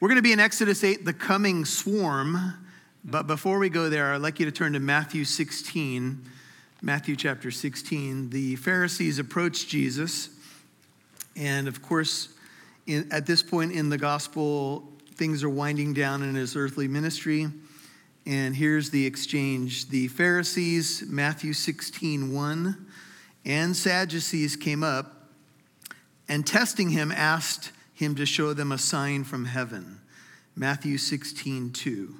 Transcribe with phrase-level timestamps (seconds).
[0.00, 2.54] We're going to be in Exodus 8, the coming swarm.
[3.04, 6.24] But before we go there, I'd like you to turn to Matthew 16.
[6.80, 8.30] Matthew chapter 16.
[8.30, 10.28] The Pharisees approached Jesus.
[11.34, 12.28] And of course,
[12.86, 17.48] in, at this point in the gospel, things are winding down in his earthly ministry.
[18.24, 19.88] And here's the exchange.
[19.88, 22.86] The Pharisees, Matthew 16, 1,
[23.46, 25.28] and Sadducees came up
[26.28, 30.00] and testing him asked him to show them a sign from heaven.
[30.54, 32.14] Matthew 16, 2.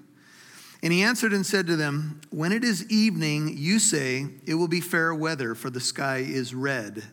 [0.83, 4.67] And he answered and said to them, When it is evening, you say, It will
[4.67, 7.05] be fair weather, for the sky is red.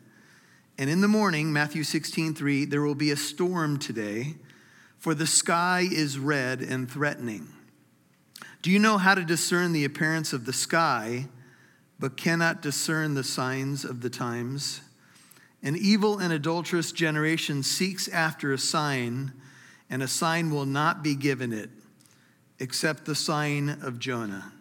[0.79, 4.33] And in the morning, Matthew 16, 3, there will be a storm today,
[4.97, 7.47] for the sky is red and threatening.
[8.63, 11.27] Do you know how to discern the appearance of the sky,
[11.99, 14.81] but cannot discern the signs of the times?
[15.65, 19.33] An evil and adulterous generation seeks after a sign,
[19.89, 21.71] and a sign will not be given it
[22.59, 24.53] except the sign of Jonah.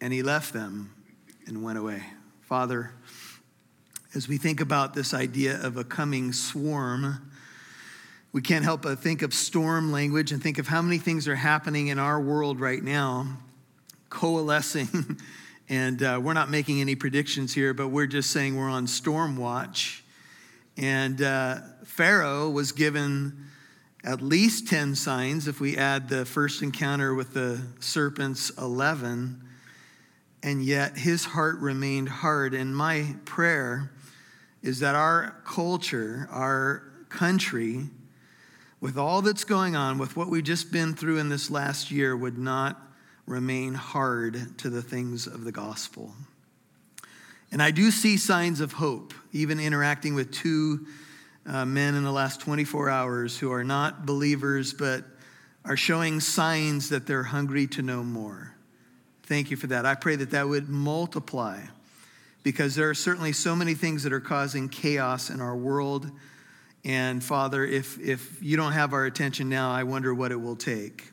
[0.00, 0.94] And he left them
[1.46, 2.02] and went away.
[2.40, 2.92] Father,
[4.14, 7.30] as we think about this idea of a coming swarm,
[8.32, 11.36] we can't help but think of storm language and think of how many things are
[11.36, 13.36] happening in our world right now,
[14.08, 15.18] coalescing
[15.68, 19.36] And uh, we're not making any predictions here, but we're just saying we're on storm
[19.36, 20.02] watch.
[20.78, 23.44] And uh, Pharaoh was given
[24.02, 29.42] at least 10 signs, if we add the first encounter with the serpents, 11.
[30.42, 32.54] And yet his heart remained hard.
[32.54, 33.90] And my prayer
[34.62, 37.90] is that our culture, our country,
[38.80, 42.16] with all that's going on, with what we've just been through in this last year,
[42.16, 42.80] would not
[43.28, 46.12] remain hard to the things of the gospel.
[47.52, 50.86] And I do see signs of hope, even interacting with two
[51.46, 55.04] uh, men in the last 24 hours who are not believers, but
[55.64, 58.54] are showing signs that they're hungry to know more.
[59.24, 59.84] Thank you for that.
[59.84, 61.60] I pray that that would multiply
[62.42, 66.10] because there are certainly so many things that are causing chaos in our world.
[66.84, 70.56] And Father, if, if you don't have our attention now, I wonder what it will
[70.56, 71.12] take.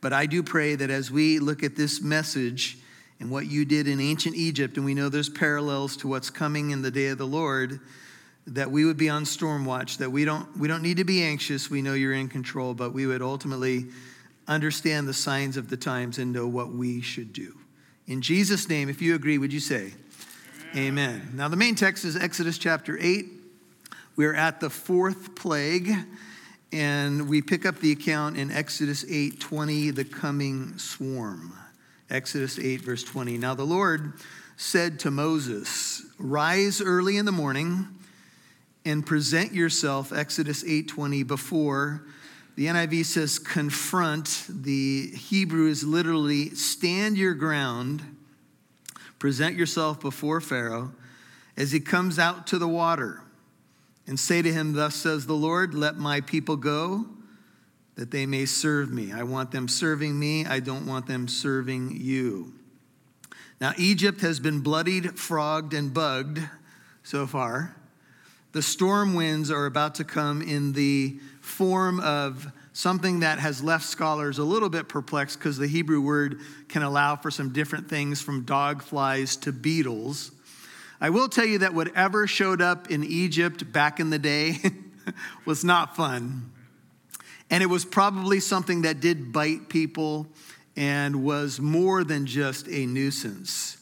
[0.00, 2.78] But I do pray that as we look at this message
[3.18, 6.70] and what you did in ancient Egypt, and we know there's parallels to what's coming
[6.70, 7.80] in the day of the Lord,
[8.46, 11.22] that we would be on storm watch, that we don't, we don't need to be
[11.22, 11.70] anxious.
[11.70, 13.86] We know you're in control, but we would ultimately
[14.46, 17.56] understand the signs of the times and know what we should do.
[18.06, 19.94] In Jesus' name, if you agree, would you say,
[20.72, 20.86] Amen.
[20.88, 21.30] Amen.
[21.34, 23.26] Now, the main text is Exodus chapter 8.
[24.14, 25.92] We're at the fourth plague.
[26.72, 31.52] And we pick up the account in Exodus 8 20, the coming swarm.
[32.10, 33.38] Exodus 8, verse 20.
[33.38, 34.14] Now the Lord
[34.56, 37.88] said to Moses, Rise early in the morning
[38.84, 42.02] and present yourself, Exodus 8 20, before.
[42.56, 44.46] The NIV says confront.
[44.48, 48.02] The Hebrew is literally stand your ground,
[49.18, 50.92] present yourself before Pharaoh
[51.56, 53.22] as he comes out to the water
[54.06, 57.06] and say to him, Thus says the Lord, let my people go
[57.96, 59.12] that they may serve me.
[59.12, 62.52] I want them serving me, I don't want them serving you.
[63.60, 66.40] Now, Egypt has been bloodied, frogged, and bugged
[67.02, 67.74] so far.
[68.52, 73.84] The storm winds are about to come in the form of something that has left
[73.84, 78.20] scholars a little bit perplexed because the Hebrew word can allow for some different things
[78.20, 80.32] from dog flies to beetles.
[81.00, 84.58] I will tell you that whatever showed up in Egypt back in the day
[85.44, 86.50] was not fun.
[87.50, 90.26] And it was probably something that did bite people
[90.74, 93.76] and was more than just a nuisance.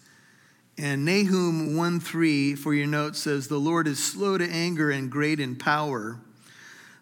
[0.76, 5.10] And Nahum 1 3, for your note, says, The Lord is slow to anger and
[5.10, 6.20] great in power.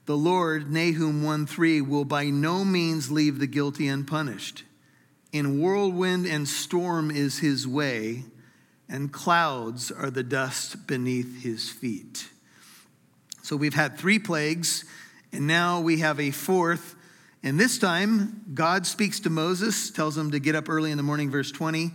[0.05, 4.65] The Lord, Nahum 1 3, will by no means leave the guilty unpunished.
[5.33, 8.25] In whirlwind and storm is his way
[8.93, 12.29] and clouds are the dust beneath his feet.
[13.43, 14.85] So we've had three plagues,
[15.33, 16.95] and now we have a fourth.
[17.43, 21.03] And this time, God speaks to Moses, tells him to get up early in the
[21.03, 21.91] morning, verse 20,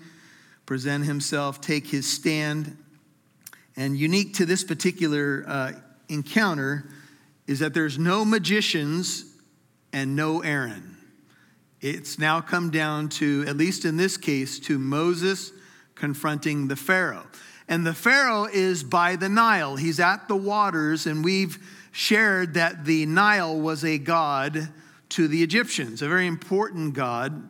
[0.65, 2.75] present himself, take his stand.
[3.77, 5.71] And unique to this particular uh,
[6.09, 6.89] encounter
[7.45, 9.23] is that there's no magicians
[9.93, 10.97] and no Aaron.
[11.79, 15.51] It's now come down to, at least in this case, to Moses
[15.97, 17.27] confronting the Pharaoh.
[17.67, 19.75] And the Pharaoh is by the Nile.
[19.75, 21.57] He's at the waters, and we've
[21.91, 24.69] shared that the Nile was a god
[25.09, 27.49] to the Egyptians, a very important god.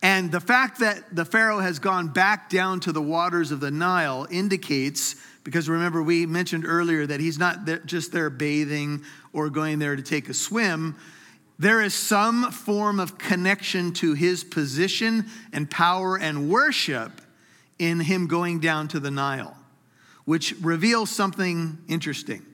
[0.00, 3.70] And the fact that the Pharaoh has gone back down to the waters of the
[3.70, 9.02] Nile indicates, because remember, we mentioned earlier that he's not just there bathing
[9.32, 10.96] or going there to take a swim.
[11.58, 17.20] there is some form of connection to his position and power and worship
[17.78, 19.56] in him going down to the Nile,
[20.24, 22.44] which reveals something interesting.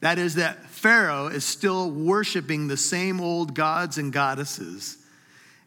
[0.00, 4.96] That is, that Pharaoh is still worshiping the same old gods and goddesses.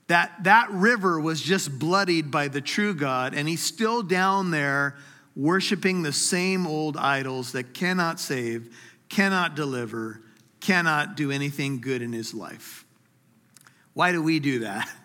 [0.07, 4.95] That that river was just bloodied by the true God, and he's still down there
[5.35, 8.75] worshiping the same old idols that cannot save,
[9.09, 10.21] cannot deliver,
[10.59, 12.85] cannot do anything good in his life.
[13.93, 14.89] Why do we do that?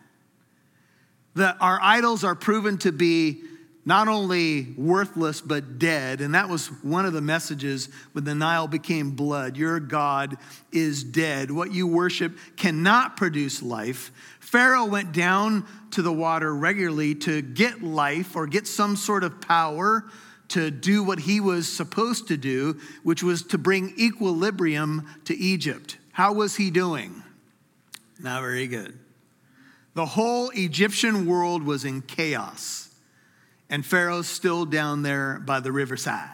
[1.34, 3.42] That our idols are proven to be
[3.88, 6.20] not only worthless, but dead.
[6.20, 9.56] And that was one of the messages when the Nile became blood.
[9.56, 10.36] Your God
[10.70, 11.50] is dead.
[11.50, 14.12] What you worship cannot produce life.
[14.40, 19.40] Pharaoh went down to the water regularly to get life or get some sort of
[19.40, 20.04] power
[20.48, 25.96] to do what he was supposed to do, which was to bring equilibrium to Egypt.
[26.12, 27.22] How was he doing?
[28.20, 28.98] Not very good.
[29.94, 32.87] The whole Egyptian world was in chaos
[33.70, 36.30] and Pharaoh's still down there by the riverside.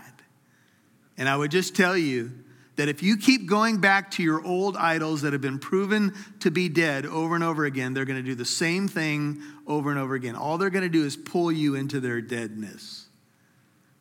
[1.17, 2.33] And I would just tell you
[2.77, 6.51] that if you keep going back to your old idols that have been proven to
[6.51, 9.99] be dead over and over again, they're going to do the same thing over and
[9.99, 10.35] over again.
[10.35, 13.07] All they're going to do is pull you into their deadness.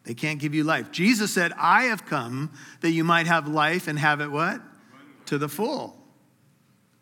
[0.06, 0.92] They can't give you life.
[0.92, 2.52] Jesus said, I have come
[2.82, 4.62] that you might have life and have it what?
[5.28, 5.98] To the full.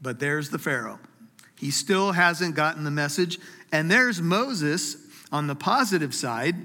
[0.01, 0.99] But there's the Pharaoh.
[1.57, 3.39] He still hasn't gotten the message.
[3.71, 5.00] And there's Moses
[5.31, 6.55] on the positive side,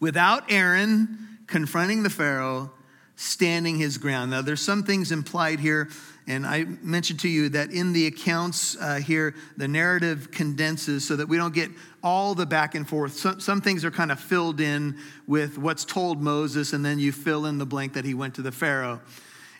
[0.00, 2.70] without Aaron confronting the Pharaoh,
[3.14, 4.30] standing his ground.
[4.30, 5.88] Now, there's some things implied here,
[6.26, 11.16] and I mentioned to you that in the accounts uh, here, the narrative condenses so
[11.16, 11.70] that we don't get
[12.02, 13.14] all the back and forth.
[13.14, 17.12] Some, some things are kind of filled in with what's told Moses, and then you
[17.12, 19.00] fill in the blank that he went to the Pharaoh.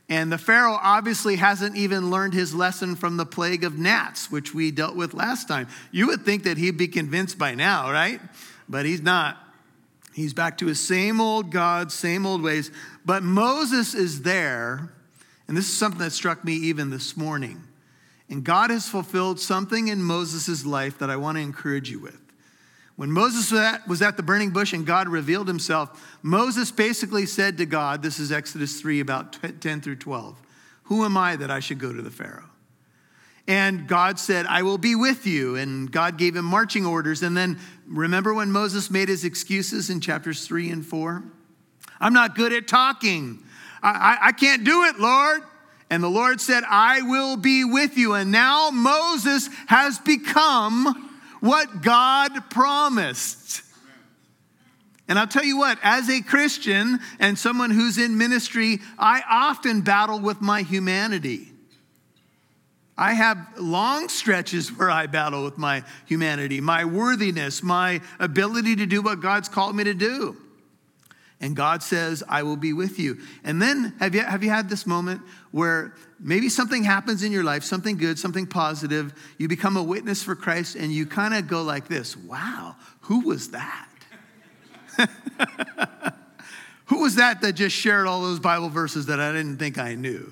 [0.08, 4.54] And the Pharaoh obviously hasn't even learned his lesson from the plague of gnats, which
[4.54, 5.66] we dealt with last time.
[5.90, 8.20] You would think that he'd be convinced by now, right?
[8.68, 9.36] But he's not.
[10.14, 12.70] He's back to his same old gods, same old ways.
[13.04, 14.92] But Moses is there,
[15.48, 17.64] and this is something that struck me even this morning.
[18.30, 22.25] And God has fulfilled something in Moses' life that I want to encourage you with.
[22.96, 23.52] When Moses
[23.86, 28.18] was at the burning bush and God revealed himself, Moses basically said to God, this
[28.18, 30.40] is Exodus 3, about 10 through 12,
[30.84, 32.48] Who am I that I should go to the Pharaoh?
[33.48, 35.56] And God said, I will be with you.
[35.56, 37.22] And God gave him marching orders.
[37.22, 41.22] And then remember when Moses made his excuses in chapters 3 and 4?
[42.00, 43.44] I'm not good at talking.
[43.82, 45.42] I, I, I can't do it, Lord.
[45.90, 48.14] And the Lord said, I will be with you.
[48.14, 51.05] And now Moses has become
[51.46, 53.62] what God promised.
[55.08, 59.82] And I'll tell you what, as a Christian and someone who's in ministry, I often
[59.82, 61.52] battle with my humanity.
[62.98, 68.86] I have long stretches where I battle with my humanity, my worthiness, my ability to
[68.86, 70.36] do what God's called me to do.
[71.40, 73.18] And God says, I will be with you.
[73.44, 75.20] And then, have you, have you had this moment
[75.56, 80.22] where maybe something happens in your life, something good, something positive, you become a witness
[80.22, 83.88] for Christ, and you kind of go like this Wow, who was that?
[86.84, 89.94] who was that that just shared all those Bible verses that I didn't think I
[89.94, 90.30] knew?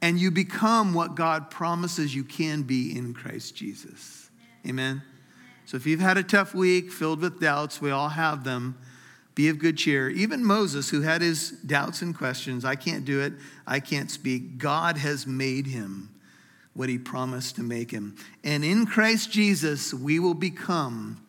[0.00, 4.30] And you become what God promises you can be in Christ Jesus.
[4.64, 5.02] Amen?
[5.66, 8.78] So if you've had a tough week filled with doubts, we all have them
[9.34, 10.08] be of good cheer.
[10.10, 13.32] Even Moses, who had his doubts and questions, I can't do it,
[13.66, 14.58] I can't speak.
[14.58, 16.10] God has made him
[16.74, 18.16] what he promised to make him.
[18.42, 21.24] And in Christ Jesus, we will become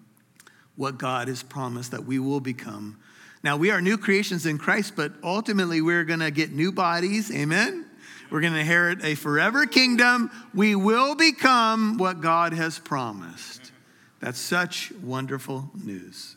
[0.76, 2.98] what God has promised that we will become.
[3.44, 7.32] Now, we are new creations in Christ, but ultimately we're going to get new bodies.
[7.32, 7.86] Amen?
[8.32, 10.32] We're going to inherit a forever kingdom.
[10.54, 13.72] We will become what God has promised.
[14.20, 16.36] That's such wonderful news.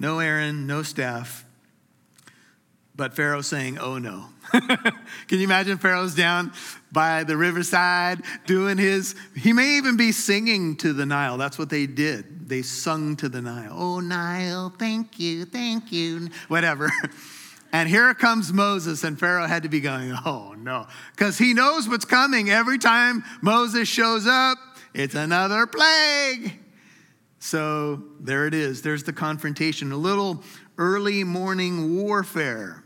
[0.00, 1.44] No Aaron, no staff.
[2.96, 4.30] But Pharaoh saying, Oh no.
[4.50, 6.52] Can you imagine Pharaoh's down
[6.90, 11.36] by the riverside doing his, he may even be singing to the Nile.
[11.36, 12.48] That's what they did.
[12.48, 13.72] They sung to the Nile.
[13.76, 16.90] Oh, Nile, thank you, thank you, whatever.
[17.72, 21.88] And here comes Moses, and Pharaoh had to be going, Oh no, because he knows
[21.88, 22.50] what's coming.
[22.50, 24.58] Every time Moses shows up,
[24.92, 26.59] it's another plague.
[27.40, 28.82] So there it is.
[28.82, 29.90] There's the confrontation.
[29.90, 30.44] A little
[30.78, 32.84] early morning warfare.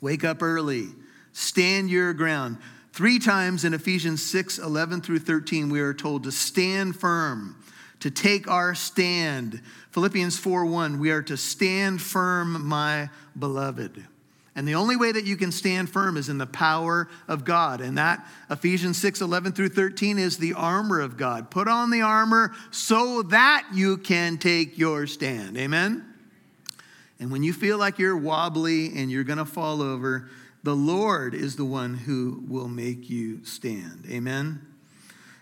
[0.00, 0.88] Wake up early,
[1.32, 2.58] stand your ground.
[2.92, 7.56] Three times in Ephesians 6 11 through 13, we are told to stand firm,
[8.00, 9.60] to take our stand.
[9.90, 14.04] Philippians 4 1, we are to stand firm, my beloved.
[14.54, 17.80] And the only way that you can stand firm is in the power of God.
[17.80, 21.50] And that Ephesians 6 11 through 13 is the armor of God.
[21.50, 25.56] Put on the armor so that you can take your stand.
[25.56, 26.04] Amen?
[27.18, 30.28] And when you feel like you're wobbly and you're going to fall over,
[30.62, 34.06] the Lord is the one who will make you stand.
[34.10, 34.60] Amen?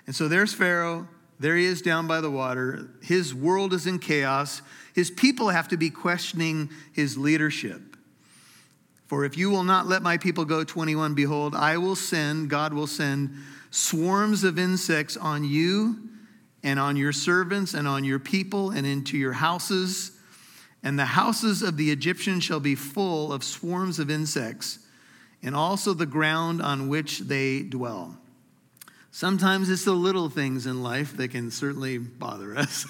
[0.06, 1.08] And so there's Pharaoh.
[1.40, 2.90] There he is down by the water.
[3.02, 4.62] His world is in chaos.
[4.94, 7.89] His people have to be questioning his leadership.
[9.10, 12.72] For if you will not let my people go, 21, behold, I will send, God
[12.72, 13.34] will send
[13.72, 15.98] swarms of insects on you
[16.62, 20.12] and on your servants and on your people and into your houses.
[20.84, 24.78] And the houses of the Egyptians shall be full of swarms of insects,
[25.42, 28.16] and also the ground on which they dwell.
[29.10, 32.86] Sometimes it's the little things in life that can certainly bother us.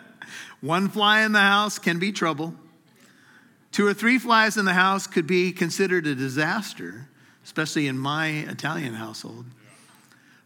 [0.62, 2.54] One fly in the house can be trouble.
[3.72, 7.08] Two or three flies in the house could be considered a disaster,
[7.44, 9.46] especially in my Italian household.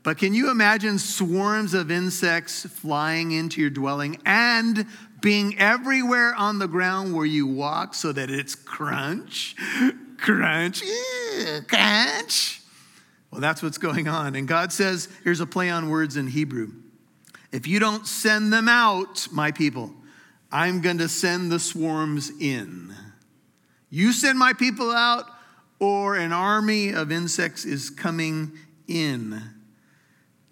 [0.03, 4.87] But can you imagine swarms of insects flying into your dwelling and
[5.23, 9.57] being everywhere on the ground where you walk so that it's crunch,
[10.19, 10.83] crunch,
[11.67, 12.61] crunch?
[13.31, 14.37] Well, that's what's going on.
[14.37, 16.73] And God says, here's a play on words in Hebrew.
[17.51, 19.95] If you don't send them out, my people,
[20.53, 22.95] I'm going to send the swarms in.
[23.95, 25.25] You send my people out,
[25.79, 28.59] or an army of insects is coming
[28.89, 29.41] in.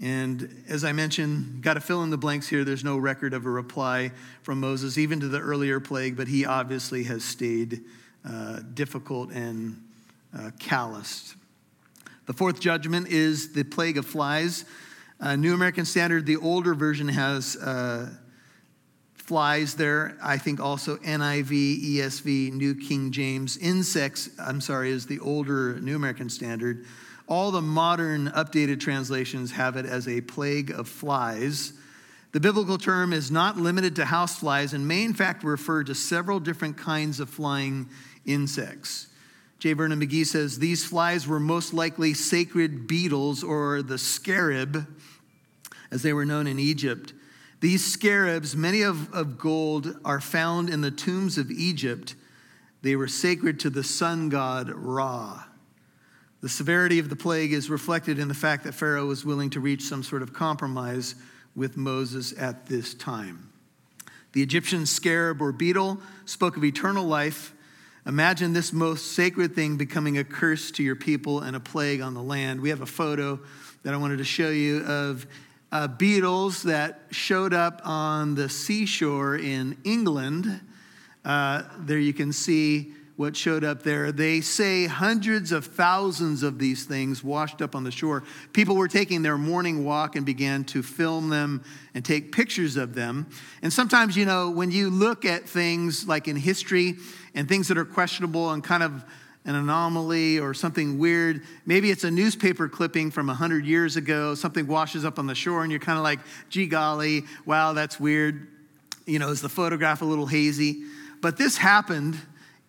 [0.01, 2.63] And as I mentioned, got to fill in the blanks here.
[2.63, 4.13] There's no record of a reply
[4.45, 7.81] from Moses, even to the earlier plague, but he obviously has stayed
[8.25, 9.89] uh, difficult and
[10.39, 11.35] uh, calloused.
[12.27, 14.65] The fourth judgment is the plague of flies.
[15.19, 18.09] Uh, New American Standard, the older version, has uh,
[19.23, 20.17] flies there.
[20.21, 23.57] I think also NIV, ESV, New King James.
[23.57, 26.85] Insects, I'm sorry, is the older New American Standard.
[27.29, 31.73] All the modern updated translations have it as a plague of flies.
[32.33, 35.95] The biblical term is not limited to house flies and may, in fact, refer to
[35.95, 37.89] several different kinds of flying
[38.27, 39.07] insects.
[39.61, 39.75] J.
[39.75, 44.89] Vernon McGee says these flies were most likely sacred beetles or the scarab,
[45.93, 47.13] as they were known in Egypt.
[47.63, 52.17] These scarabs, many of, of gold, are found in the tombs of Egypt.
[52.83, 55.45] They were sacred to the sun god Ra.
[56.41, 59.61] The severity of the plague is reflected in the fact that Pharaoh was willing to
[59.61, 61.15] reach some sort of compromise
[61.55, 63.53] with Moses at this time.
[64.33, 67.55] The Egyptian scarab or beetle spoke of eternal life.
[68.07, 72.15] Imagine this most sacred thing becoming a curse to your people and a plague on
[72.15, 72.61] the land.
[72.61, 73.39] We have a photo
[73.85, 75.29] that I wanted to show you of
[75.73, 80.61] uh, beetles that showed up on the seashore in England.
[81.25, 84.13] Uh, there you can see what showed up there.
[84.13, 88.23] They say hundreds of thousands of these things washed up on the shore.
[88.53, 91.63] People were taking their morning walk and began to film them
[91.95, 93.27] and take pictures of them.
[93.63, 96.97] And sometimes, you know, when you look at things like in history
[97.35, 99.05] and things that are questionable and kind of
[99.45, 101.43] an anomaly or something weird.
[101.67, 104.35] Maybe it's a newspaper clipping from 100 years ago.
[104.35, 107.99] Something washes up on the shore, and you're kind of like, gee golly, wow, that's
[107.99, 108.47] weird.
[109.07, 110.85] You know, is the photograph a little hazy?
[111.21, 112.19] But this happened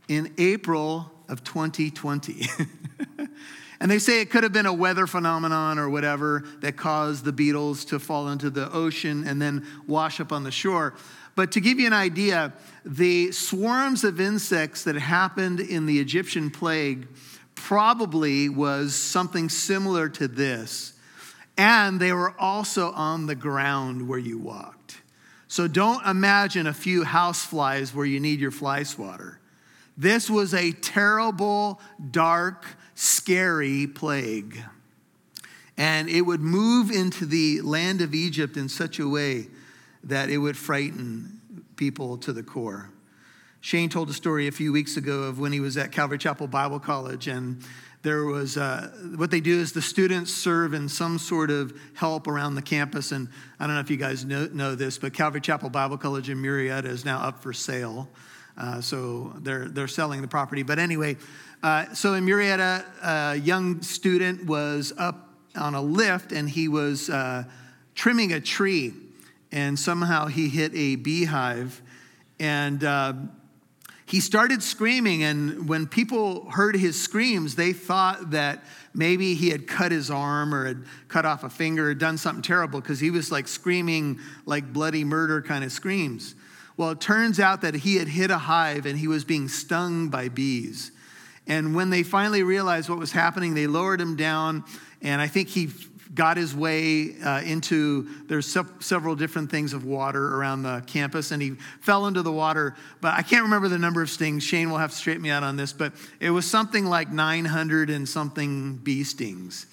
[0.07, 2.47] in April of 2020.
[3.79, 7.31] and they say it could have been a weather phenomenon or whatever that caused the
[7.31, 10.95] beetles to fall into the ocean and then wash up on the shore.
[11.35, 12.53] But to give you an idea,
[12.85, 17.07] the swarms of insects that happened in the Egyptian plague
[17.55, 20.93] probably was something similar to this.
[21.57, 25.01] And they were also on the ground where you walked.
[25.47, 29.39] So don't imagine a few house flies where you need your fly swatter.
[29.95, 34.59] This was a terrible, dark, scary plague.
[35.77, 39.47] And it would move into the land of Egypt in such a way
[40.03, 41.41] that it would frighten
[41.75, 42.89] people to the core.
[43.61, 46.47] Shane told a story a few weeks ago of when he was at Calvary Chapel
[46.47, 47.63] Bible College, and
[48.01, 52.27] there was uh, what they do is the students serve in some sort of help
[52.27, 53.13] around the campus.
[53.13, 53.29] And
[53.59, 56.37] I don't know if you guys know, know this, but Calvary Chapel Bible College in
[56.37, 58.09] Murrieta is now up for sale.
[58.57, 60.63] Uh, so they're, they're selling the property.
[60.63, 61.15] But anyway,
[61.63, 67.09] uh, so in Murrieta, a young student was up on a lift and he was
[67.09, 67.45] uh,
[67.95, 68.93] trimming a tree
[69.53, 71.79] and somehow he hit a beehive.
[72.39, 73.13] And uh,
[74.07, 75.23] he started screaming.
[75.23, 78.63] And when people heard his screams, they thought that
[78.95, 82.41] maybe he had cut his arm or had cut off a finger or done something
[82.41, 86.33] terrible because he was like screaming like bloody murder kind of screams.
[86.75, 90.09] Well, it turns out that he had hit a hive and he was being stung
[90.09, 90.91] by bees.
[91.45, 94.63] And when they finally realized what was happening, they lowered him down.
[95.03, 95.69] And I think he
[96.13, 101.31] got his way uh, into there's se- several different things of water around the campus
[101.31, 101.51] and he
[101.81, 104.43] fell into the water but i can't remember the number of stings.
[104.43, 107.89] Shane will have to straighten me out on this but it was something like 900
[107.89, 109.65] and something bee stings.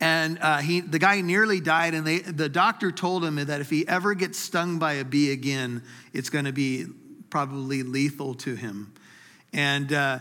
[0.00, 3.68] And uh, he, the guy nearly died and they, the doctor told him that if
[3.68, 6.86] he ever gets stung by a bee again it's going to be
[7.30, 8.92] probably lethal to him.
[9.52, 10.20] And uh,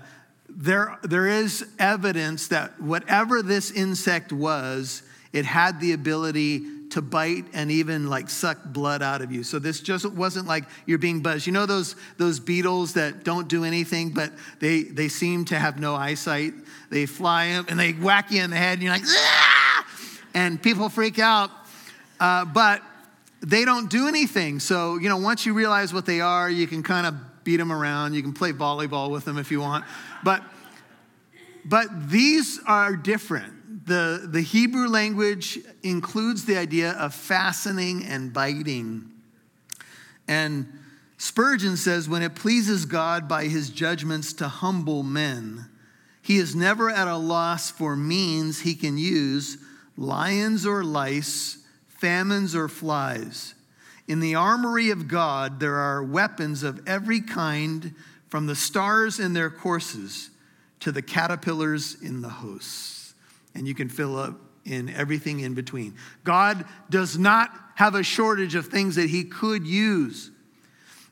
[0.49, 5.03] there, there is evidence that whatever this insect was,
[5.37, 9.43] it had the ability to bite and even like suck blood out of you.
[9.43, 11.45] So this just wasn't like you're being buzzed.
[11.45, 15.79] You know those those beetles that don't do anything, but they they seem to have
[15.79, 16.53] no eyesight.
[16.89, 19.87] They fly up and they whack you in the head, and you're like, ah!
[20.33, 21.51] and people freak out.
[22.19, 22.81] Uh, but
[23.41, 24.59] they don't do anything.
[24.59, 27.15] So you know, once you realize what they are, you can kind of
[27.47, 28.13] beat them around.
[28.13, 29.85] You can play volleyball with them if you want.
[30.21, 30.43] But,
[31.63, 33.53] but these are different.
[33.87, 39.09] The, the Hebrew language includes the idea of fastening and biting.
[40.27, 40.67] And
[41.17, 45.69] Spurgeon says, when it pleases God by his judgments to humble men,
[46.21, 49.57] he is never at a loss for means he can use,
[49.95, 53.55] lions or lice, famines or flies.
[54.05, 57.95] In the armory of God, there are weapons of every kind
[58.27, 60.29] from the stars in their courses
[60.81, 62.96] to the caterpillars in the hosts.
[63.57, 65.95] And you can fill up in everything in between.
[66.23, 70.31] God does not have a shortage of things that He could use.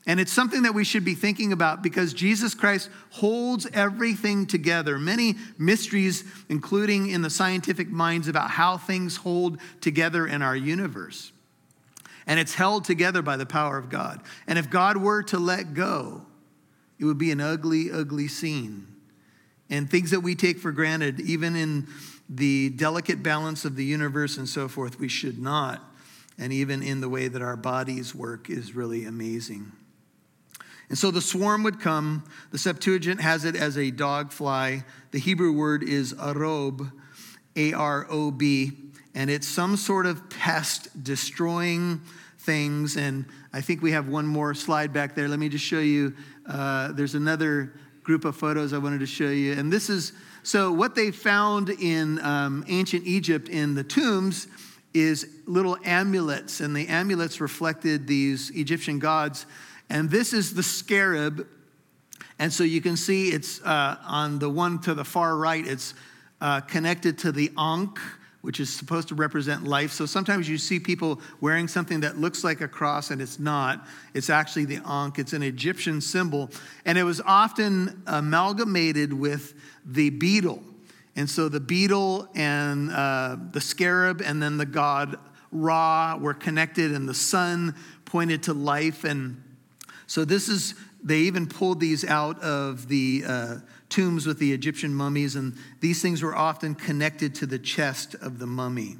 [0.06, 4.98] And it's something that we should be thinking about because Jesus Christ holds everything together.
[4.98, 11.32] Many mysteries, including in the scientific minds, about how things hold together in our universe.
[12.28, 14.22] And it's held together by the power of God.
[14.46, 16.24] And if God were to let go,
[17.00, 18.86] it would be an ugly, ugly scene.
[19.68, 21.88] And things that we take for granted, even in
[22.28, 25.82] the delicate balance of the universe and so forth, we should not.
[26.38, 29.72] And even in the way that our bodies work is really amazing.
[30.88, 32.24] And so the swarm would come.
[32.52, 34.84] The Septuagint has it as a dog fly.
[35.10, 36.92] The Hebrew word is arob,
[37.56, 38.72] A R O B,
[39.14, 42.02] and it's some sort of pest destroying
[42.38, 42.96] things.
[42.96, 45.26] And I think we have one more slide back there.
[45.26, 46.14] Let me just show you.
[46.46, 47.72] Uh, there's another
[48.04, 49.54] group of photos I wanted to show you.
[49.54, 50.12] And this is
[50.46, 54.46] so what they found in um, ancient Egypt in the tombs
[54.94, 59.44] is little amulets, and the amulets reflected these Egyptian gods.
[59.90, 61.48] And this is the scarab.
[62.38, 65.94] And so you can see it's uh, on the one to the far right, it's
[66.40, 67.98] uh, connected to the Ankh,
[68.46, 69.90] which is supposed to represent life.
[69.90, 73.88] So sometimes you see people wearing something that looks like a cross and it's not.
[74.14, 76.48] It's actually the Ankh, it's an Egyptian symbol.
[76.84, 79.54] And it was often amalgamated with
[79.84, 80.62] the beetle.
[81.16, 85.18] And so the beetle and uh, the scarab and then the god
[85.50, 89.02] Ra were connected, and the sun pointed to life.
[89.02, 89.42] And
[90.06, 93.24] so this is, they even pulled these out of the.
[93.26, 93.56] Uh,
[93.88, 98.38] tombs with the Egyptian mummies, and these things were often connected to the chest of
[98.38, 98.96] the mummy.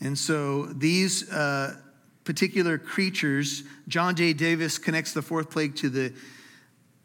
[0.00, 1.76] And so these uh,
[2.24, 4.32] particular creatures, John J.
[4.32, 6.12] Davis connects the fourth plague to the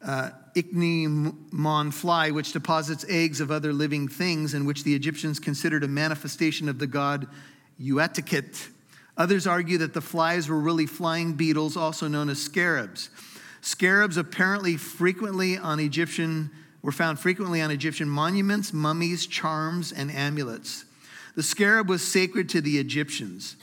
[0.05, 5.83] uh, ichneumon fly, which deposits eggs of other living things, and which the Egyptians considered
[5.83, 7.27] a manifestation of the god
[7.81, 8.69] Uatchit.
[9.15, 13.09] Others argue that the flies were really flying beetles, also known as scarabs.
[13.61, 16.51] Scarabs apparently frequently on Egyptian
[16.83, 20.85] were found frequently on Egyptian monuments, mummies, charms, and amulets.
[21.35, 23.55] The scarab was sacred to the Egyptians.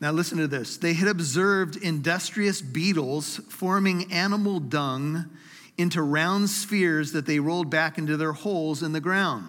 [0.00, 0.76] Now, listen to this.
[0.76, 5.28] They had observed industrious beetles forming animal dung
[5.76, 9.48] into round spheres that they rolled back into their holes in the ground.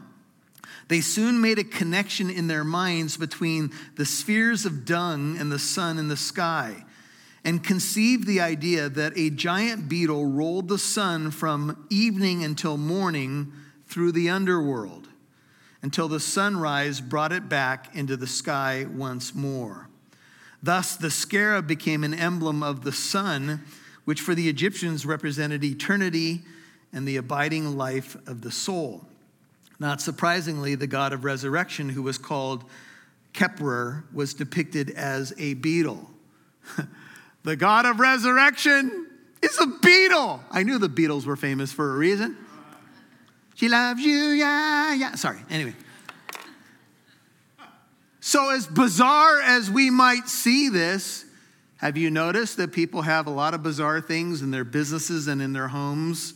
[0.87, 5.59] They soon made a connection in their minds between the spheres of dung and the
[5.59, 6.83] sun in the sky
[7.43, 13.51] and conceived the idea that a giant beetle rolled the sun from evening until morning
[13.87, 15.09] through the underworld
[15.81, 19.87] until the sunrise brought it back into the sky once more.
[20.61, 23.63] Thus, the scarab became an emblem of the sun,
[24.03, 26.41] which for the Egyptians represented eternity
[26.91, 29.05] and the abiding life of the soul.
[29.79, 32.65] Not surprisingly, the god of resurrection, who was called
[33.33, 36.09] Kheprer, was depicted as a beetle.
[37.43, 39.07] The God of resurrection
[39.41, 40.41] is a beetle.
[40.51, 42.37] I knew the Beatles were famous for a reason.
[43.55, 45.15] She loves you, yeah, yeah.
[45.15, 45.75] Sorry, anyway.
[48.21, 51.25] So, as bizarre as we might see this,
[51.77, 55.41] have you noticed that people have a lot of bizarre things in their businesses and
[55.41, 56.33] in their homes?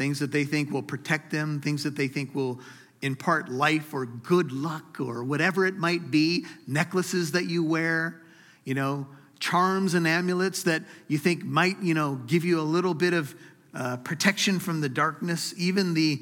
[0.00, 2.58] things that they think will protect them, things that they think will
[3.02, 8.18] impart life or good luck or whatever it might be, necklaces that you wear,
[8.64, 9.06] you know,
[9.40, 13.34] charms and amulets that you think might, you know, give you a little bit of
[13.74, 16.20] uh, protection from the darkness, even the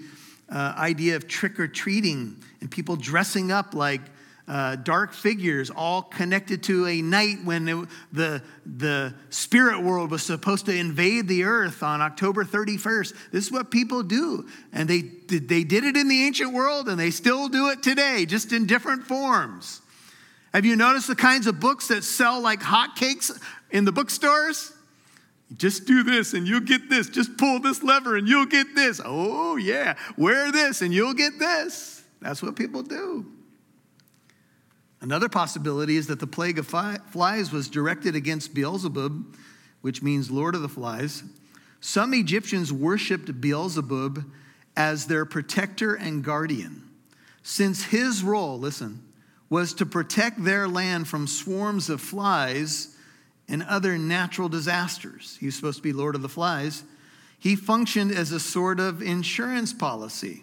[0.50, 4.00] uh, idea of trick or treating and people dressing up like
[4.46, 10.22] uh, dark figures, all connected to a night when it, the, the spirit world was
[10.22, 13.14] supposed to invade the earth on October 31st.
[13.30, 14.48] This is what people do.
[14.72, 18.24] And they, they did it in the ancient world and they still do it today,
[18.24, 19.82] just in different forms.
[20.54, 23.38] Have you noticed the kinds of books that sell like hotcakes
[23.70, 24.72] in the bookstores?
[25.56, 27.08] Just do this and you'll get this.
[27.08, 29.00] Just pull this lever and you'll get this.
[29.04, 29.96] Oh, yeah.
[30.16, 32.02] Wear this and you'll get this.
[32.20, 33.26] That's what people do.
[35.00, 39.36] Another possibility is that the plague of flies was directed against Beelzebub,
[39.80, 41.22] which means Lord of the Flies.
[41.80, 44.24] Some Egyptians worshiped Beelzebub
[44.76, 46.88] as their protector and guardian,
[47.42, 49.04] since his role, listen,
[49.50, 52.94] was to protect their land from swarms of flies
[53.48, 55.36] and other natural disasters.
[55.40, 56.84] He was supposed to be Lord of the Flies.
[57.38, 60.42] He functioned as a sort of insurance policy.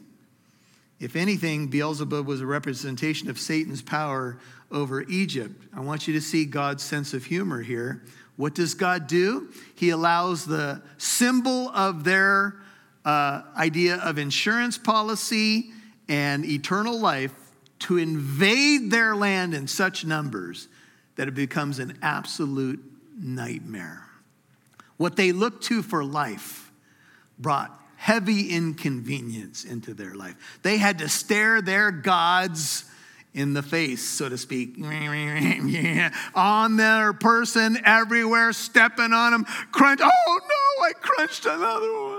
[1.00, 4.40] If anything, Beelzebub was a representation of Satan's power
[4.72, 5.62] over Egypt.
[5.76, 8.02] I want you to see God's sense of humor here.
[8.38, 9.50] What does God do?
[9.76, 12.56] He allows the symbol of their
[13.04, 15.72] uh, idea of insurance policy
[16.08, 17.34] and eternal life
[17.80, 20.68] to invade their land in such numbers
[21.16, 22.84] that it becomes an absolute
[23.20, 24.06] nightmare.
[24.98, 26.72] What they looked to for life
[27.38, 30.36] brought heavy inconvenience into their life.
[30.62, 32.86] They had to stare their gods
[33.34, 34.76] in the face, so to speak,
[36.36, 40.00] on their person everywhere, stepping on them, crunch.
[40.02, 42.15] Oh no, I crunched another one.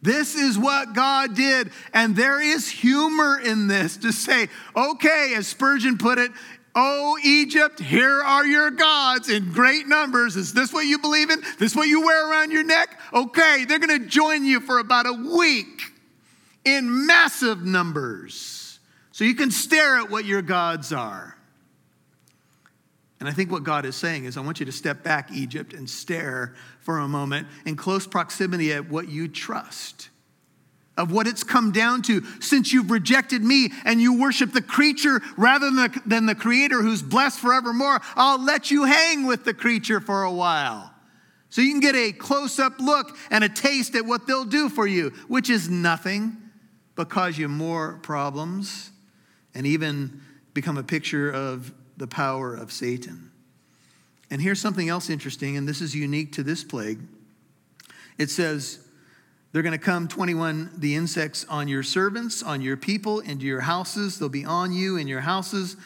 [0.00, 1.70] This is what God did.
[1.92, 6.30] And there is humor in this to say, okay, as Spurgeon put it,
[6.80, 10.36] Oh, Egypt, here are your gods in great numbers.
[10.36, 11.42] Is this what you believe in?
[11.58, 13.00] This what you wear around your neck?
[13.12, 15.80] Okay, they're going to join you for about a week
[16.64, 18.78] in massive numbers.
[19.10, 21.36] So you can stare at what your gods are.
[23.20, 25.72] And I think what God is saying is, I want you to step back, Egypt,
[25.72, 30.10] and stare for a moment in close proximity at what you trust
[30.98, 35.22] of what it's come down to since you've rejected me and you worship the creature
[35.36, 38.00] rather than the, than the creator who's blessed forevermore.
[38.16, 40.92] I'll let you hang with the creature for a while.
[41.50, 44.68] So you can get a close up look and a taste at what they'll do
[44.68, 46.36] for you, which is nothing
[46.94, 48.90] but cause you more problems
[49.54, 50.20] and even
[50.52, 53.30] become a picture of the power of Satan.
[54.30, 57.00] And here's something else interesting, and this is unique to this plague.
[58.18, 58.80] It says,
[59.52, 63.60] they're going to come 21 the insects on your servants, on your people, into your
[63.60, 64.18] houses.
[64.18, 65.76] They'll be on you in your houses.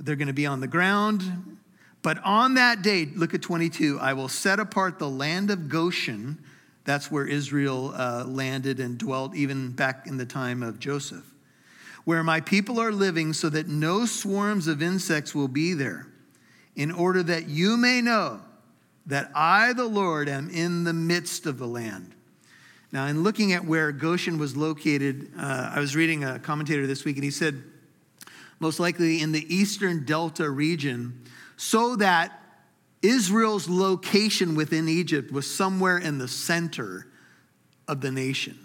[0.00, 1.58] They're going to be on the ground.
[2.02, 6.42] But on that day, look at 22, I will set apart the land of Goshen.
[6.84, 11.31] That's where Israel uh, landed and dwelt even back in the time of Joseph.
[12.04, 16.08] Where my people are living, so that no swarms of insects will be there,
[16.74, 18.40] in order that you may know
[19.06, 22.14] that I, the Lord, am in the midst of the land.
[22.92, 27.04] Now, in looking at where Goshen was located, uh, I was reading a commentator this
[27.04, 27.62] week, and he said,
[28.60, 31.24] most likely in the eastern delta region,
[31.56, 32.38] so that
[33.02, 37.08] Israel's location within Egypt was somewhere in the center
[37.88, 38.61] of the nation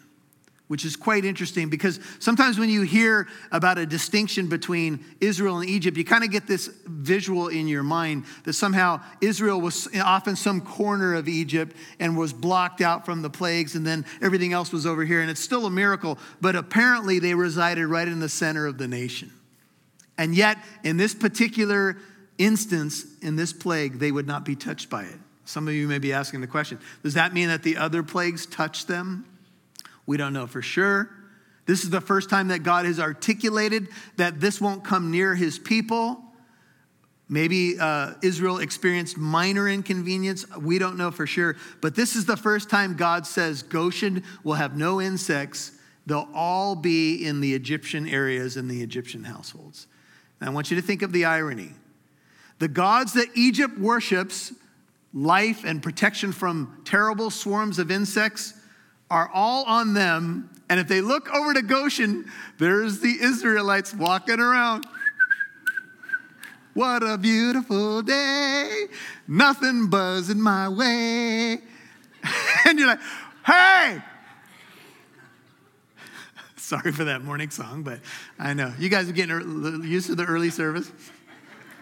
[0.68, 5.70] which is quite interesting because sometimes when you hear about a distinction between Israel and
[5.70, 10.28] Egypt, you kind of get this visual in your mind that somehow Israel was off
[10.28, 14.52] in some corner of Egypt and was blocked out from the plagues, and then everything
[14.52, 15.22] else was over here.
[15.22, 18.88] And it's still a miracle, but apparently they resided right in the center of the
[18.88, 19.32] nation.
[20.18, 21.98] And yet, in this particular
[22.38, 25.20] instance, in this plague, they would not be touched by it.
[25.46, 28.46] Some of you may be asking the question Does that mean that the other plagues
[28.46, 29.26] touched them?
[30.08, 31.12] We don't know for sure.
[31.68, 35.60] This is the first time that God has articulated that this won't come near his
[35.60, 36.24] people.
[37.30, 40.46] Maybe uh, Israel experienced minor inconvenience.
[40.58, 41.58] We don't know for sure.
[41.82, 45.74] But this is the first time God says Goshen will have no insects.
[46.06, 49.88] They'll all be in the Egyptian areas in the Egyptian households.
[50.40, 51.72] I want you to think of the irony.
[52.60, 54.54] The gods that Egypt worships,
[55.14, 58.54] life and protection from terrible swarms of insects,
[59.10, 60.50] are all on them.
[60.70, 64.86] And if they look over to Goshen, there's the Israelites walking around.
[66.74, 68.88] What a beautiful day.
[69.28, 71.60] Nothing buzzing my way.
[72.66, 73.00] and you're like,
[73.46, 74.02] hey,
[76.58, 78.00] Sorry for that morning song, but
[78.38, 78.74] I know.
[78.78, 79.40] You guys are getting er,
[79.86, 80.92] used to the early service.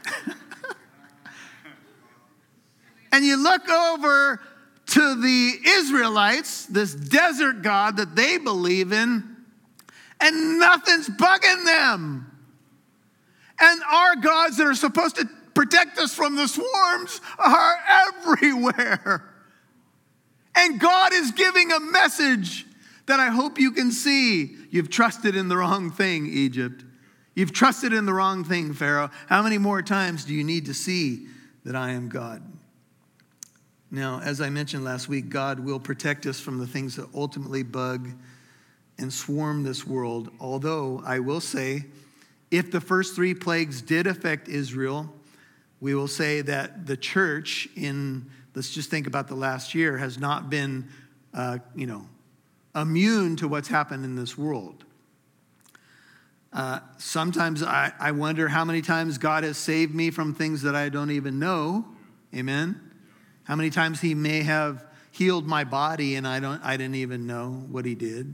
[3.12, 4.40] and you look over
[4.88, 9.36] to the Israelites, this desert God that they believe in,
[10.22, 12.32] and nothing's bugging them.
[13.60, 17.76] And our gods that are supposed to protect us from the swarms are
[18.08, 19.32] everywhere.
[20.56, 22.66] And God is giving a message
[23.08, 24.56] that I hope you can see.
[24.70, 26.84] You've trusted in the wrong thing, Egypt.
[27.34, 29.12] You've trusted in the wrong thing, Pharaoh.
[29.28, 31.28] How many more times do you need to see
[31.66, 32.42] that I am God?
[33.96, 37.64] Now, as I mentioned last week, God will protect us from the things that ultimately
[37.64, 38.10] bug
[38.98, 40.32] and swarm this world.
[40.38, 41.86] Although I will say,
[42.52, 45.14] if the first three plagues did affect Israel,
[45.80, 50.20] we will say that the church in, let's just think about the last year, has
[50.20, 50.90] not been,
[51.34, 52.06] uh, you know,
[52.76, 54.84] immune to what's happened in this world.
[56.52, 60.76] Uh, sometimes I, I wonder how many times God has saved me from things that
[60.76, 61.86] I don't even know.
[62.36, 62.85] Amen.
[63.46, 67.26] How many times He may have healed my body and I, don't, I didn't even
[67.26, 68.34] know what He did.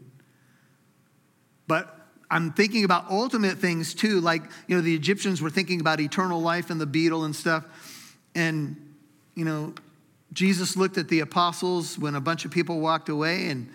[1.67, 1.95] But
[2.30, 6.41] I'm thinking about ultimate things too, like, you know, the Egyptians were thinking about eternal
[6.41, 8.17] life and the beetle and stuff.
[8.34, 8.95] And,
[9.36, 9.74] you know,
[10.34, 13.69] Jesus looked at the apostles when a bunch of people walked away, and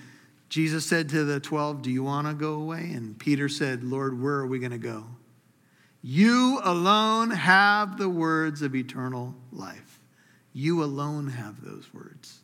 [0.48, 2.92] Jesus said to the 12, Do you want to go away?
[2.94, 5.04] And Peter said, Lord, where are we going to go?
[6.02, 9.95] You alone have the words of eternal life.
[10.56, 12.38] You alone have those words,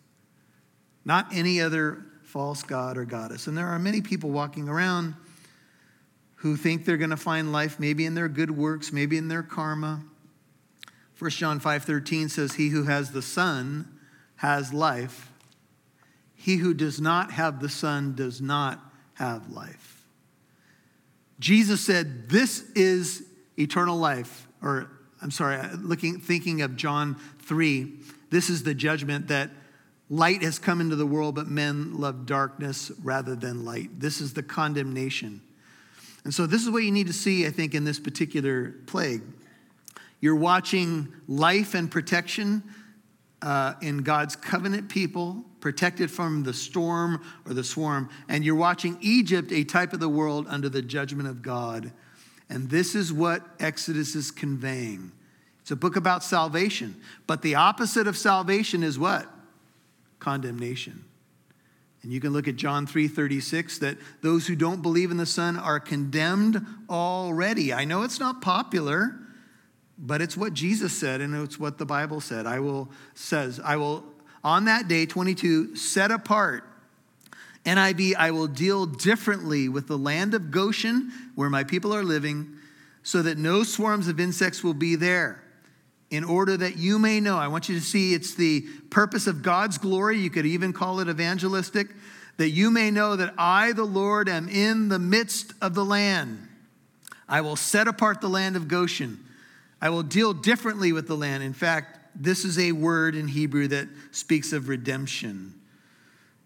[1.03, 3.47] not any other false god or goddess.
[3.47, 5.15] And there are many people walking around
[6.35, 9.43] who think they're going to find life maybe in their good works, maybe in their
[9.43, 10.03] karma.
[11.19, 13.89] 1 John 5:13 says he who has the son
[14.37, 15.33] has life.
[16.35, 18.79] He who does not have the son does not
[19.15, 20.05] have life.
[21.41, 23.25] Jesus said, "This is
[23.57, 24.91] eternal life." Or
[25.23, 27.93] I'm sorry, uh, looking thinking of John 3,
[28.31, 29.51] this is the judgment that
[30.09, 34.01] light has come into the world but men love darkness rather than light.
[34.01, 35.41] This is the condemnation.
[36.25, 39.23] And so, this is what you need to see, I think, in this particular plague.
[40.21, 42.63] You're watching life and protection
[43.43, 48.09] uh, in God's covenant people, protected from the storm or the swarm.
[48.29, 51.93] And you're watching Egypt, a type of the world, under the judgment of God.
[52.49, 55.11] And this is what Exodus is conveying.
[55.63, 57.01] It's a book about salvation.
[57.27, 59.29] But the opposite of salvation is what?
[60.19, 61.05] Condemnation.
[62.03, 65.57] And you can look at John 3:36 that those who don't believe in the Son
[65.57, 67.73] are condemned already.
[67.73, 69.19] I know it's not popular,
[69.97, 72.45] but it's what Jesus said and it's what the Bible said.
[72.45, 74.05] I will says, I will
[74.43, 76.65] on that day 22 set apart
[77.65, 82.57] NIV I will deal differently with the land of Goshen where my people are living
[83.05, 85.43] so that no swarms of insects will be there
[86.13, 87.39] in order that you may know.
[87.39, 90.19] I want you to see it's the purpose of God's glory.
[90.19, 91.89] You could even call it evangelistic,
[92.37, 96.49] that you may know that I, the Lord, am in the midst of the land.
[97.27, 99.25] I will set apart the land of Goshen.
[99.81, 101.43] I will deal differently with the land.
[101.43, 105.55] In fact, this is a word in Hebrew that speaks of redemption.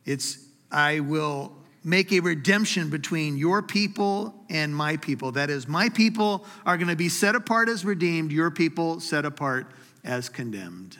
[0.04, 0.38] It's,
[0.70, 1.52] I will
[1.86, 5.30] make a redemption between your people and my people.
[5.30, 9.24] That is, my people are going to be set apart as redeemed, your people set
[9.24, 9.70] apart
[10.02, 10.98] as condemned.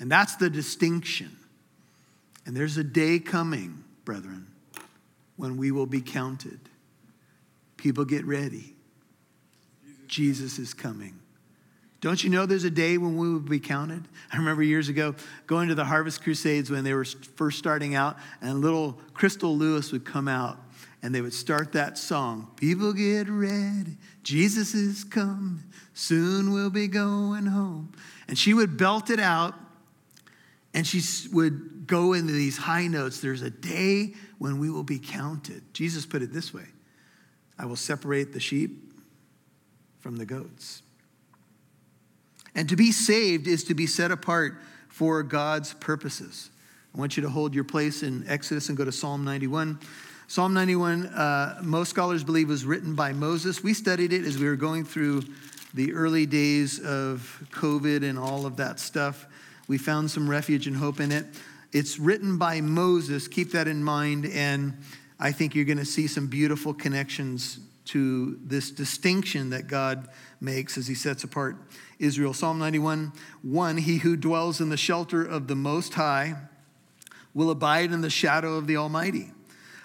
[0.00, 1.36] And that's the distinction.
[2.44, 4.48] And there's a day coming, brethren,
[5.36, 6.58] when we will be counted.
[7.76, 8.74] People get ready.
[10.08, 11.20] Jesus is coming.
[12.04, 14.06] Don't you know there's a day when we will be counted?
[14.30, 15.14] I remember years ago
[15.46, 19.90] going to the Harvest Crusades when they were first starting out, and little Crystal Lewis
[19.90, 20.58] would come out
[21.02, 25.62] and they would start that song People get ready, Jesus is coming,
[25.94, 27.90] soon we'll be going home.
[28.28, 29.54] And she would belt it out
[30.74, 31.00] and she
[31.32, 33.20] would go into these high notes.
[33.20, 35.62] There's a day when we will be counted.
[35.72, 36.66] Jesus put it this way
[37.58, 38.92] I will separate the sheep
[40.00, 40.82] from the goats.
[42.54, 44.56] And to be saved is to be set apart
[44.88, 46.50] for God's purposes.
[46.94, 49.78] I want you to hold your place in Exodus and go to Psalm 91.
[50.28, 53.62] Psalm 91, uh, most scholars believe, was written by Moses.
[53.62, 55.22] We studied it as we were going through
[55.74, 59.26] the early days of COVID and all of that stuff.
[59.66, 61.26] We found some refuge and hope in it.
[61.72, 63.26] It's written by Moses.
[63.26, 64.26] Keep that in mind.
[64.26, 64.78] And
[65.18, 70.08] I think you're going to see some beautiful connections to this distinction that God
[70.44, 71.56] makes as he sets apart
[71.98, 72.34] Israel.
[72.34, 76.36] Psalm 91 1 He who dwells in the shelter of the Most High
[77.32, 79.32] will abide in the shadow of the Almighty.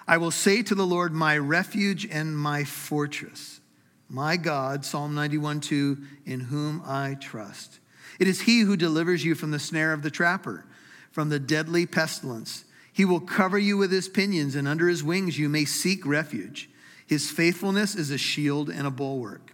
[0.06, 3.60] I will say to the Lord, my refuge and my fortress,
[4.08, 7.78] my God, Psalm 91 2, in whom I trust.
[8.18, 10.66] It is he who delivers you from the snare of the trapper,
[11.10, 12.64] from the deadly pestilence.
[12.92, 16.68] He will cover you with his pinions, and under his wings you may seek refuge.
[17.06, 19.49] His faithfulness is a shield and a bulwark.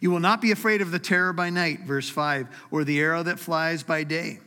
[0.00, 3.22] You will not be afraid of the terror by night, verse 5, or the arrow
[3.22, 4.40] that flies by day,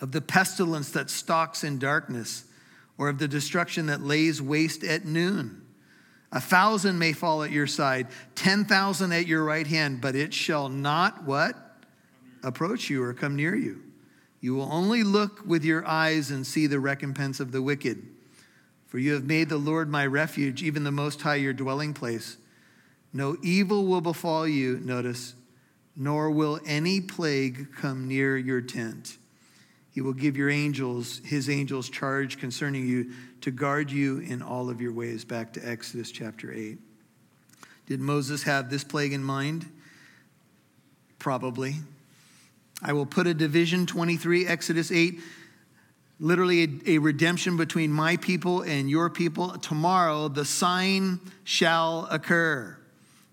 [0.00, 2.44] of the pestilence that stalks in darkness
[2.98, 5.62] or of the destruction that lays waste at noon.
[6.30, 10.68] A thousand may fall at your side, 10,000 at your right hand, but it shall
[10.68, 11.56] not what?
[12.42, 13.82] Approach you or come near you.
[14.40, 18.06] You will only look with your eyes and see the recompense of the wicked.
[18.86, 22.36] For you have made the Lord my refuge, even the Most High your dwelling place.
[23.12, 25.34] No evil will befall you, notice,
[25.96, 29.16] nor will any plague come near your tent.
[29.90, 34.70] He will give your angels, his angels, charge concerning you to guard you in all
[34.70, 35.24] of your ways.
[35.24, 36.78] Back to Exodus chapter 8.
[37.86, 39.66] Did Moses have this plague in mind?
[41.18, 41.76] Probably.
[42.82, 45.18] I will put a division, 23, Exodus 8,
[46.20, 49.58] literally a, a, redemption between my people and your people.
[49.58, 52.76] Tomorrow, the sign shall occur.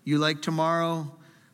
[0.06, 1.10] You like tomorrow?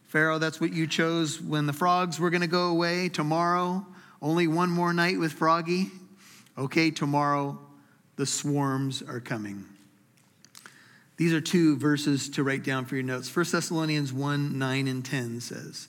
[0.08, 3.08] Pharaoh, that's what you chose when the frogs were going to go away.
[3.08, 3.86] Tomorrow,
[4.20, 5.90] only one more night with Froggy?
[6.58, 7.58] Okay, tomorrow
[8.16, 9.64] the swarms are coming.
[11.16, 13.34] These are two verses to write down for your notes.
[13.34, 15.88] 1 Thessalonians 1 9 and 10 says,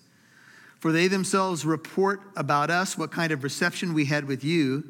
[0.79, 4.85] For they themselves report about us what kind of reception we had with you,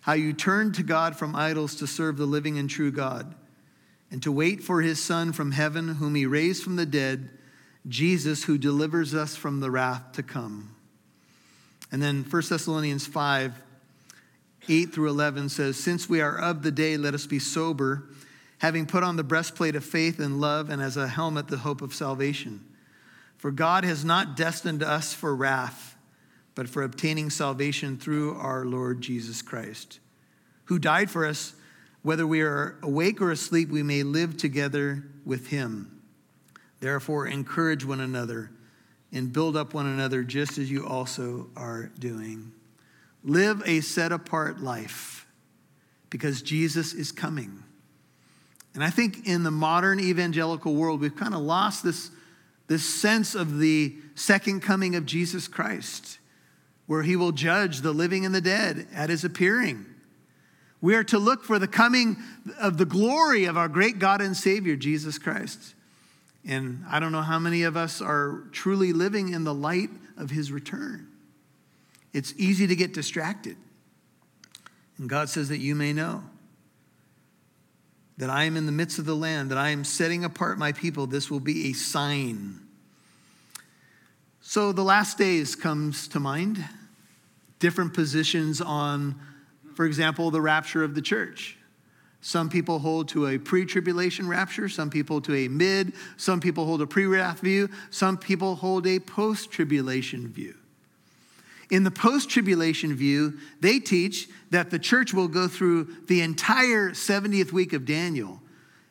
[0.00, 3.36] how you turned to God from idols to serve the living and true God,
[4.14, 7.30] and to wait for his Son from heaven, whom he raised from the dead,
[7.88, 10.72] Jesus, who delivers us from the wrath to come.
[11.90, 13.60] And then 1 Thessalonians 5
[14.68, 18.04] 8 through 11 says, Since we are of the day, let us be sober,
[18.58, 21.82] having put on the breastplate of faith and love, and as a helmet, the hope
[21.82, 22.64] of salvation.
[23.36, 25.96] For God has not destined us for wrath,
[26.54, 29.98] but for obtaining salvation through our Lord Jesus Christ,
[30.66, 31.54] who died for us,
[32.04, 36.02] whether we are awake or asleep, we may live together with him.
[36.78, 38.50] Therefore, encourage one another
[39.10, 42.52] and build up one another just as you also are doing.
[43.24, 45.26] Live a set apart life
[46.10, 47.62] because Jesus is coming.
[48.74, 52.10] And I think in the modern evangelical world, we've kind of lost this,
[52.66, 56.18] this sense of the second coming of Jesus Christ,
[56.86, 59.86] where he will judge the living and the dead at his appearing.
[60.84, 62.18] We are to look for the coming
[62.60, 65.74] of the glory of our great God and Savior, Jesus Christ.
[66.46, 70.28] And I don't know how many of us are truly living in the light of
[70.28, 71.08] his return.
[72.12, 73.56] It's easy to get distracted.
[74.98, 76.22] And God says that you may know
[78.18, 80.72] that I am in the midst of the land, that I am setting apart my
[80.72, 81.06] people.
[81.06, 82.60] This will be a sign.
[84.42, 86.62] So the last days comes to mind.
[87.58, 89.18] Different positions on,
[89.74, 91.56] for example, the rapture of the church.
[92.20, 96.64] Some people hold to a pre tribulation rapture, some people to a mid, some people
[96.64, 100.54] hold a pre wrath view, some people hold a post tribulation view.
[101.70, 106.90] In the post tribulation view, they teach that the church will go through the entire
[106.90, 108.40] 70th week of Daniel,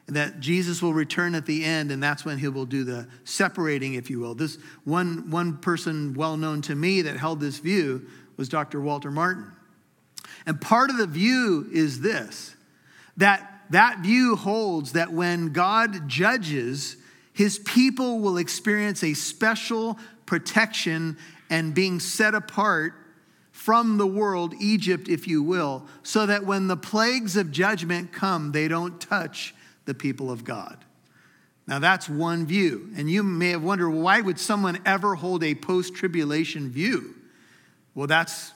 [0.06, 3.08] and that Jesus will return at the end, and that's when he will do the
[3.24, 4.36] separating, if you will.
[4.36, 8.06] This one, one person well known to me that held this view
[8.38, 8.80] was Dr.
[8.82, 9.52] Walter Martin.
[10.46, 12.56] And part of the view is this
[13.18, 16.98] that that view holds that when God judges,
[17.34, 21.18] his people will experience a special protection
[21.50, 22.94] and being set apart
[23.52, 28.52] from the world, Egypt, if you will, so that when the plagues of judgment come,
[28.52, 29.54] they don't touch
[29.86, 30.84] the people of God.
[31.68, 32.90] Now, that's one view.
[32.98, 37.16] And you may have wondered why would someone ever hold a post tribulation view?
[37.96, 38.52] Well, that's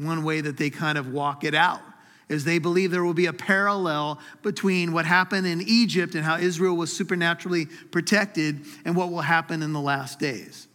[0.00, 1.82] one way that they kind of walk it out
[2.28, 6.36] is they believe there will be a parallel between what happened in Egypt and how
[6.36, 10.68] Israel was supernaturally protected and what will happen in the last days.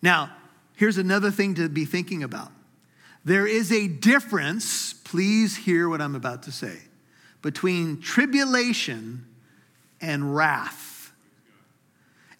[0.00, 0.30] Now,
[0.76, 2.52] here's another thing to be thinking about.
[3.24, 6.78] There is a difference, please hear what I'm about to say,
[7.42, 9.26] between tribulation
[10.00, 11.12] and wrath.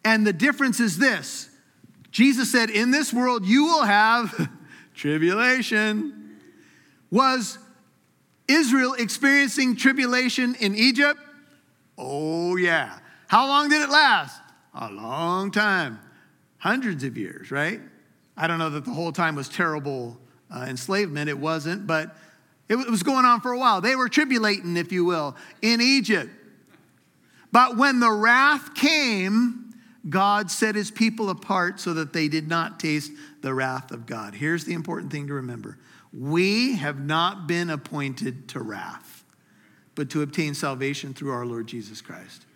[0.04, 1.50] And the difference is this
[2.10, 4.48] Jesus said, In this world you will have
[4.98, 6.36] tribulation.
[7.10, 7.58] Was
[8.46, 11.18] Israel experiencing tribulation in Egypt?
[11.96, 12.98] Oh, yeah.
[13.28, 14.40] How long did it last?
[14.74, 15.98] A long time.
[16.58, 17.80] Hundreds of years, right?
[18.36, 20.18] I don't know that the whole time was terrible
[20.54, 21.30] uh, enslavement.
[21.30, 22.14] It wasn't, but
[22.68, 23.80] It was going on for a while.
[23.80, 26.30] They were tribulating, if you will, in Egypt.
[27.50, 29.67] But when the wrath came,
[30.08, 34.34] God set his people apart so that they did not taste the wrath of God.
[34.34, 35.78] Here's the important thing to remember
[36.12, 39.24] we have not been appointed to wrath,
[39.94, 42.46] but to obtain salvation through our Lord Jesus Christ.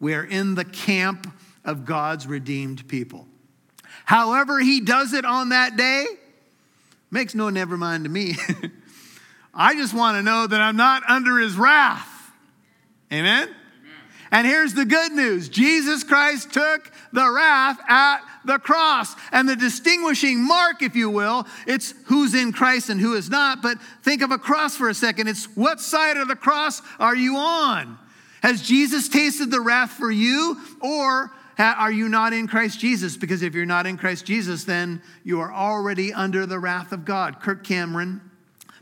[0.00, 1.32] We are in the camp
[1.64, 3.26] of God's redeemed people.
[4.04, 6.06] However, he does it on that day
[7.10, 8.36] makes no never mind to me.
[9.54, 12.08] I just want to know that I'm not under his wrath.
[13.12, 13.54] Amen?
[14.30, 19.14] And here's the good news Jesus Christ took the wrath at the cross.
[19.32, 23.62] And the distinguishing mark, if you will, it's who's in Christ and who is not.
[23.62, 25.28] But think of a cross for a second.
[25.28, 27.98] It's what side of the cross are you on?
[28.42, 33.16] Has Jesus tasted the wrath for you, or are you not in Christ Jesus?
[33.16, 37.04] Because if you're not in Christ Jesus, then you are already under the wrath of
[37.04, 37.40] God.
[37.40, 38.20] Kirk Cameron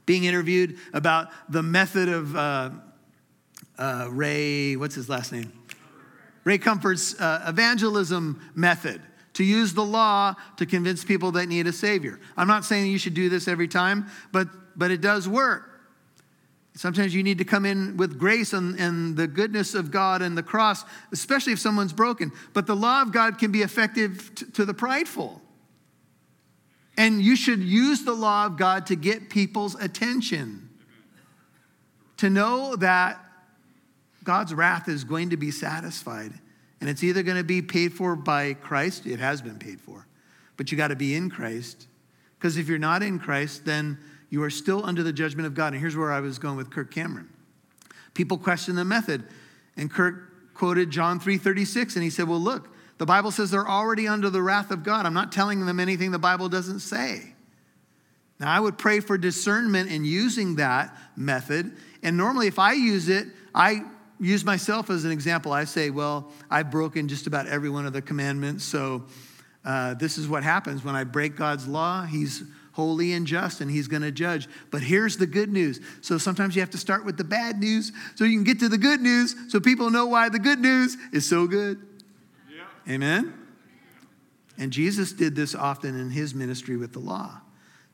[0.06, 2.70] being interviewed about the method of uh,
[3.78, 5.52] uh, Ray, what's his last name?
[6.44, 9.00] Ray Comfort's uh, evangelism method
[9.34, 12.20] to use the law to convince people that need a Savior.
[12.36, 15.70] I'm not saying you should do this every time, but, but it does work.
[16.76, 20.36] Sometimes you need to come in with grace and, and the goodness of God and
[20.36, 22.32] the cross, especially if someone's broken.
[22.52, 25.40] But the law of God can be effective t- to the prideful.
[26.96, 30.68] And you should use the law of God to get people's attention.
[32.18, 33.23] To know that
[34.24, 36.32] God's wrath is going to be satisfied.
[36.80, 40.06] And it's either going to be paid for by Christ, it has been paid for,
[40.56, 41.86] but you got to be in Christ.
[42.38, 43.98] Because if you're not in Christ, then
[44.28, 45.72] you are still under the judgment of God.
[45.72, 47.30] And here's where I was going with Kirk Cameron.
[48.12, 49.24] People question the method.
[49.76, 52.68] And Kirk quoted John 3:36 and he said, "Well, look,
[52.98, 55.06] the Bible says they're already under the wrath of God.
[55.06, 57.34] I'm not telling them anything the Bible doesn't say."
[58.38, 61.76] Now, I would pray for discernment in using that method.
[62.02, 63.84] And normally if I use it, I
[64.20, 65.52] use myself as an example.
[65.52, 69.04] I say, "Well, I've broken just about every one of the commandments, so
[69.64, 72.04] uh, this is what happens when I break God's law.
[72.04, 72.42] He's
[72.72, 74.48] holy and just, and he's going to judge.
[74.70, 75.80] But here's the good news.
[76.00, 78.68] So sometimes you have to start with the bad news so you can get to
[78.68, 81.80] the good news so people know why the good news is so good.
[82.52, 82.94] Yeah.
[82.94, 83.32] Amen?
[84.58, 87.40] And Jesus did this often in his ministry with the law.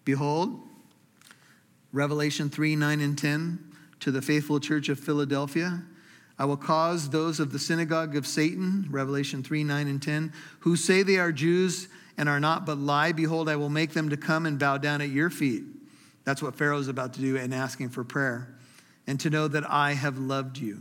[0.04, 0.60] Behold,
[1.92, 3.58] Revelation 3 9 and 10
[4.00, 5.82] to the faithful church of Philadelphia.
[6.40, 10.74] I will cause those of the synagogue of Satan, Revelation 3 9 and 10, who
[10.74, 11.86] say they are Jews
[12.16, 15.02] and are not but lie, behold, I will make them to come and bow down
[15.02, 15.64] at your feet.
[16.24, 18.56] That's what Pharaoh's about to do and asking for prayer.
[19.06, 20.80] And to know that I have loved you.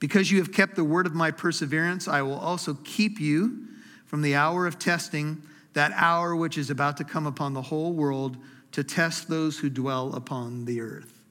[0.00, 3.68] Because you have kept the word of my perseverance, I will also keep you
[4.04, 5.40] from the hour of testing,
[5.72, 8.36] that hour which is about to come upon the whole world
[8.72, 11.22] to test those who dwell upon the earth.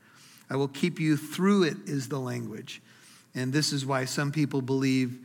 [0.50, 2.82] I will keep you through it, is the language.
[3.38, 5.20] And this is why some people believe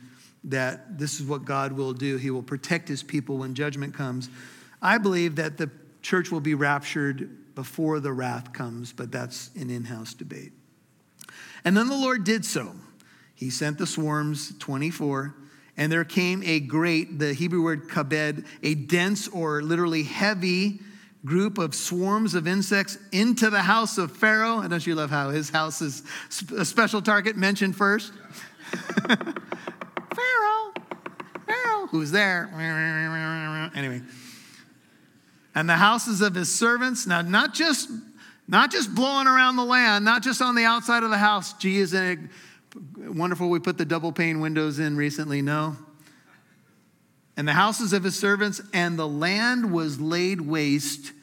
[0.45, 2.17] that this is what God will do.
[2.17, 4.29] He will protect his people when judgment comes.
[4.81, 5.69] I believe that the
[6.01, 10.51] church will be raptured before the wrath comes, but that's an in house debate.
[11.65, 12.75] And then the Lord did so.
[13.33, 15.35] He sent the swarms, 24,
[15.77, 20.79] and there came a great, the Hebrew word kabed, a dense or literally heavy
[21.25, 24.59] group of swarms of insects into the house of Pharaoh.
[24.59, 26.03] And don't you love how his house is
[26.55, 28.13] a special target mentioned first?
[29.07, 30.73] Pharaoh,
[31.45, 32.49] Pharaoh, who's there.
[33.75, 34.01] Anyway.
[35.55, 37.89] And the houses of his servants, now not just
[38.47, 41.53] not just blowing around the land, not just on the outside of the house.
[41.53, 42.19] Gee, isn't it
[43.15, 45.41] wonderful we put the double pane windows in recently?
[45.41, 45.77] No.
[47.35, 51.13] And the houses of his servants, and the land was laid waste.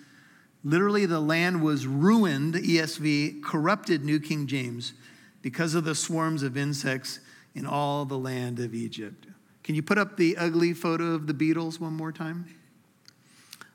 [0.65, 4.93] Literally, the land was ruined, ESV, corrupted, New King James,
[5.41, 7.21] because of the swarms of insects
[7.55, 9.27] in all the land of Egypt.
[9.63, 12.47] Can you put up the ugly photo of the beetles one more time?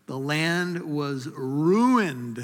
[0.07, 2.43] The land was ruined.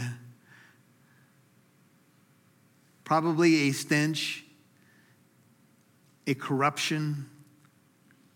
[3.03, 4.45] Probably a stench,
[6.25, 7.29] a corruption.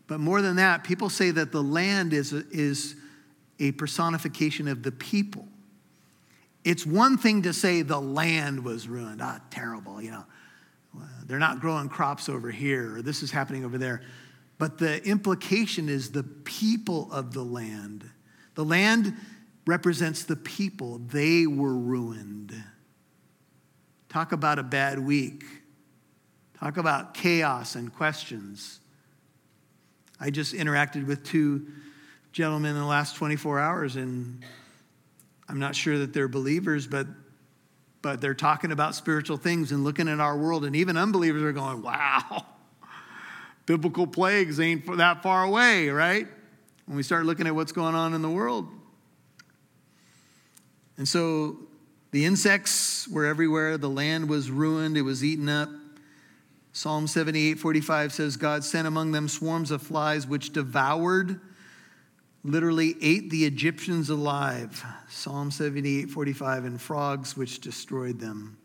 [0.08, 2.96] But more than that, people say that the land is a, is
[3.60, 5.48] a personification of the people.
[6.64, 9.22] It's one thing to say the land was ruined.
[9.22, 10.26] Ah, terrible, you know.
[11.26, 14.02] They're not growing crops over here, or this is happening over there.
[14.58, 18.10] But the implication is the people of the land.
[18.54, 19.14] The land
[19.68, 22.54] represents the people, they were ruined.
[24.10, 25.44] Talk about a bad week.
[26.60, 28.80] Talk about chaos and questions.
[30.20, 31.68] I just interacted with two
[32.32, 34.44] gentlemen in the last 24 hours, and
[35.48, 37.08] I'm not sure that they're believers, but
[38.02, 41.52] but they're talking about spiritual things and looking at our world, and even unbelievers are
[41.52, 42.46] going, wow,
[43.66, 46.28] biblical plagues ain't that far away, right?
[46.86, 48.68] When we start looking at what's going on in the world.
[50.98, 51.58] And so
[52.12, 55.70] the insects were everywhere, the land was ruined, it was eaten up.
[56.76, 61.40] Psalm 78 45 says, God sent among them swarms of flies which devoured,
[62.44, 64.84] literally ate the Egyptians alive.
[65.08, 68.58] Psalm 78 45, and frogs which destroyed them.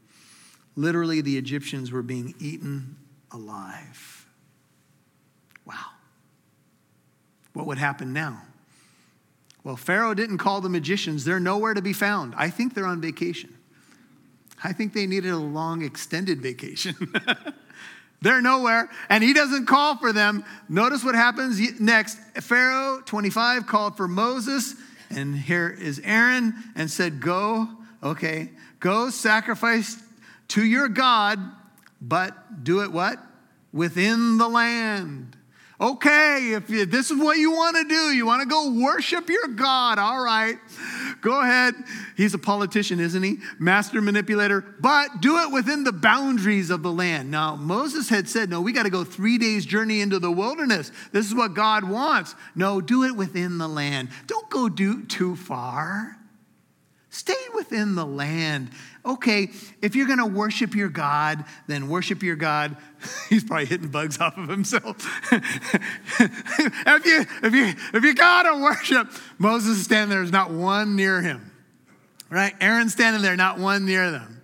[0.75, 2.97] Literally, the Egyptians were being eaten
[3.31, 4.27] alive.
[5.65, 5.75] Wow.
[7.53, 8.43] What would happen now?
[9.63, 11.25] Well, Pharaoh didn't call the magicians.
[11.25, 12.35] They're nowhere to be found.
[12.37, 13.57] I think they're on vacation.
[14.65, 16.97] I think they needed a long, extended vacation.
[18.23, 20.45] they're nowhere, and he doesn't call for them.
[20.69, 22.19] Notice what happens next.
[22.35, 24.75] Pharaoh, 25, called for Moses,
[25.09, 27.69] and here is Aaron, and said, Go,
[28.03, 29.97] okay, go sacrifice
[30.49, 31.39] to your God,
[32.01, 33.19] but do it what?
[33.73, 35.37] Within the land.
[35.81, 39.31] Okay, if you, this is what you want to do, you want to go worship
[39.31, 40.57] your God, all right,
[41.23, 41.75] go ahead.
[42.19, 43.39] He's a politician, isn't he?
[43.59, 47.31] Master manipulator, but do it within the boundaries of the land.
[47.31, 50.93] Now, Moses had said, no, we got to go three days' journey into the wilderness.
[51.13, 52.35] This is what God wants.
[52.55, 54.11] No, do it within the land.
[54.27, 56.19] Don't go do too far.
[57.09, 58.71] Stay within the land.
[59.05, 59.49] Okay,
[59.81, 62.77] if you're going to worship your God, then worship your God.
[63.31, 64.97] He's probably hitting bugs off of himself.
[65.33, 70.19] if you if you if you got to worship, Moses is standing there.
[70.19, 71.51] There's not one near him.
[72.29, 72.55] Right?
[72.61, 74.41] Aaron's standing there, not one near them.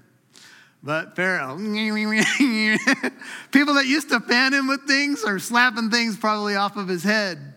[0.82, 1.56] But Pharaoh,
[3.50, 7.02] people that used to fan him with things are slapping things probably off of his
[7.02, 7.55] head.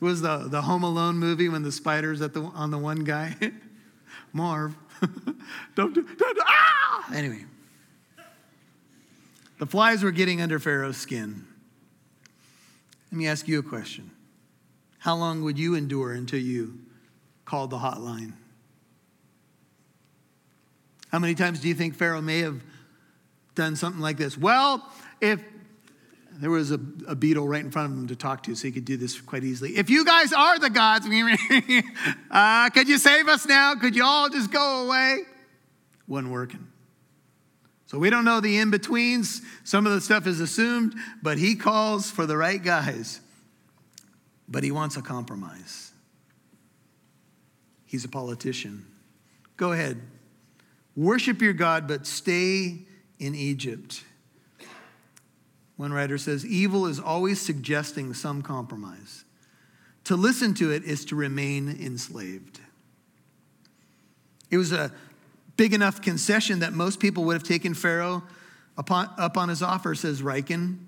[0.00, 3.36] Was the, the Home Alone movie when the spider's at the, on the one guy?
[4.32, 4.74] Marv.
[5.74, 7.14] don't, do, don't do, ah!
[7.14, 7.44] Anyway,
[9.58, 11.46] the flies were getting under Pharaoh's skin.
[13.10, 14.10] Let me ask you a question.
[14.98, 16.78] How long would you endure until you
[17.44, 18.34] called the hotline?
[21.10, 22.62] How many times do you think Pharaoh may have
[23.54, 24.38] done something like this?
[24.38, 24.86] Well,
[25.20, 25.42] if
[26.40, 28.72] there was a, a, beetle right in front of him to talk to, so he
[28.72, 29.76] could do this quite easily.
[29.76, 31.06] If you guys are the gods,
[32.30, 33.74] uh, could you save us now?
[33.74, 35.18] Could you all just go away?
[36.08, 36.66] Wasn't working.
[37.86, 39.42] So we don't know the in betweens.
[39.64, 43.20] Some of the stuff is assumed, but he calls for the right guys.
[44.48, 45.92] But he wants a compromise.
[47.84, 48.86] He's a politician.
[49.56, 50.00] Go ahead.
[50.96, 52.78] Worship your God, but stay
[53.18, 54.04] in Egypt.
[55.80, 59.24] One writer says, Evil is always suggesting some compromise.
[60.04, 62.60] To listen to it is to remain enslaved.
[64.50, 64.92] It was a
[65.56, 68.22] big enough concession that most people would have taken Pharaoh
[68.76, 70.80] upon, up on his offer, says Ryken.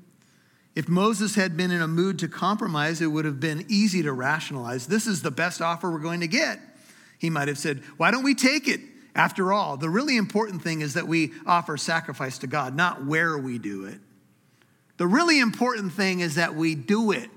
[0.74, 4.12] If Moses had been in a mood to compromise, it would have been easy to
[4.12, 4.88] rationalize.
[4.88, 6.61] This is the best offer we're going to get.
[7.18, 8.80] He might have said, Why don't we take it?
[9.14, 13.38] After all, the really important thing is that we offer sacrifice to God, not where
[13.38, 13.99] we do it.
[14.97, 17.30] The really important thing is that we do it,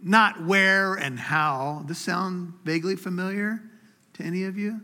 [0.00, 1.84] not where and how.
[1.86, 3.62] This sound vaguely familiar
[4.14, 4.80] to any of you?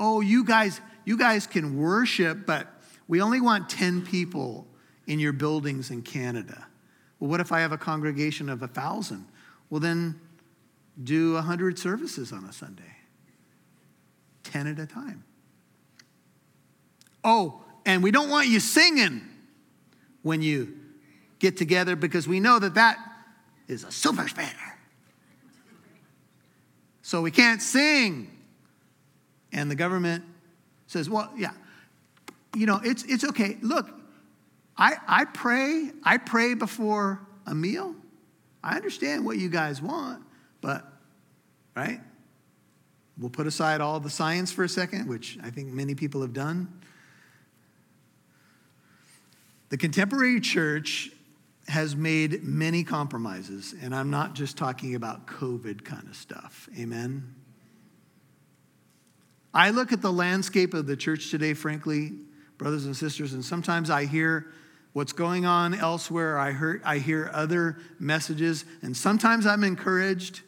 [0.00, 2.66] Oh, you guys, you guys can worship, but
[3.06, 4.66] we only want 10 people
[5.06, 6.66] in your buildings in Canada.
[7.20, 9.26] Well, what if I have a congregation of a thousand?
[9.70, 10.20] Well, then
[11.02, 12.96] do 100 services on a Sunday,
[14.44, 15.24] 10 at a time.
[17.24, 19.22] Oh, and we don't want you singing
[20.22, 20.76] when you
[21.42, 22.98] get together because we know that that
[23.66, 24.78] is a super spreader.
[27.02, 28.30] So we can't sing.
[29.52, 30.24] And the government
[30.86, 31.50] says, well, yeah,
[32.54, 33.58] you know, it's, it's okay.
[33.60, 33.90] Look,
[34.76, 37.96] I, I pray, I pray before a meal.
[38.62, 40.22] I understand what you guys want,
[40.60, 40.86] but,
[41.74, 42.00] right?
[43.18, 46.32] We'll put aside all the science for a second, which I think many people have
[46.32, 46.72] done.
[49.70, 51.10] The contemporary church
[51.68, 56.68] has made many compromises, and I'm not just talking about COVID kind of stuff.
[56.78, 57.34] Amen?
[59.54, 62.12] I look at the landscape of the church today, frankly,
[62.58, 64.46] brothers and sisters, and sometimes I hear
[64.92, 66.38] what's going on elsewhere.
[66.38, 70.42] I hear, I hear other messages, and sometimes I'm encouraged,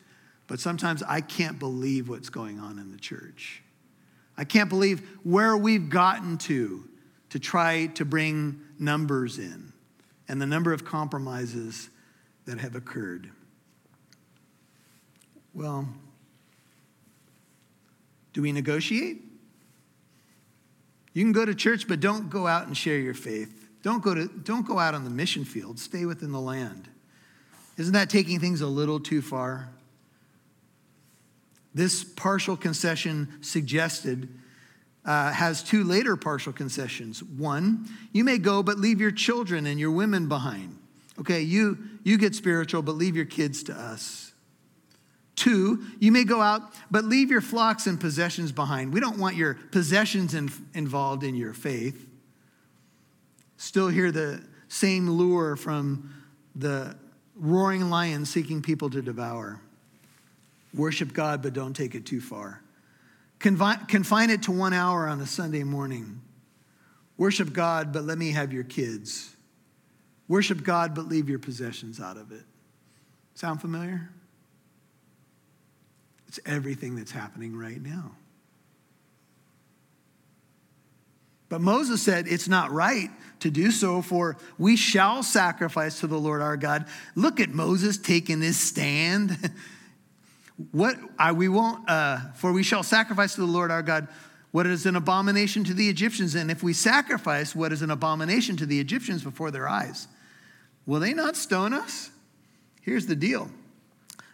[0.47, 3.63] but sometimes I can't believe what's going on in the church.
[4.37, 6.89] I can't believe where we've gotten to
[7.31, 9.74] to try to bring numbers in
[10.29, 11.89] and the number of compromises
[12.47, 13.31] that have occurred.
[15.53, 15.89] Well,
[18.35, 19.23] Do we negotiate?
[21.15, 23.69] You can go to church, but don't go out and share your faith.
[23.83, 25.79] Don't go, to, don't go out on the mission field.
[25.79, 26.89] Stay within the land.
[27.77, 29.69] Isn't that taking things a little too far?
[31.73, 34.29] This partial concession suggested
[35.05, 37.23] uh, has two later partial concessions.
[37.23, 40.79] One, you may go, but leave your children and your women behind.
[41.21, 44.33] Okay, you, you get spiritual, but leave your kids to us.
[45.37, 48.93] Two, you may go out, but leave your flocks and possessions behind.
[48.93, 52.09] We don't want your possessions in, involved in your faith.
[53.57, 56.15] Still hear the same lure from
[56.55, 56.97] the
[57.37, 59.61] roaring lion seeking people to devour.
[60.73, 62.64] Worship God, but don't take it too far.
[63.39, 66.23] Confine, confine it to one hour on a Sunday morning.
[67.17, 69.35] Worship God, but let me have your kids.
[70.29, 72.43] Worship God, but leave your possessions out of it.
[73.35, 74.11] Sound familiar?
[76.29, 78.13] It's everything that's happening right now.
[81.49, 83.11] But Moses said it's not right
[83.41, 86.87] to do so, for we shall sacrifice to the Lord our God.
[87.15, 89.53] Look at Moses taking his stand.
[90.71, 94.09] what I, we won't, uh, for we shall sacrifice to the Lord our God
[94.53, 96.37] what is an abomination to the Egyptians.
[96.37, 100.07] And if we sacrifice what is an abomination to the Egyptians before their eyes,
[100.87, 102.11] will they not stone us?
[102.81, 103.51] Here's the deal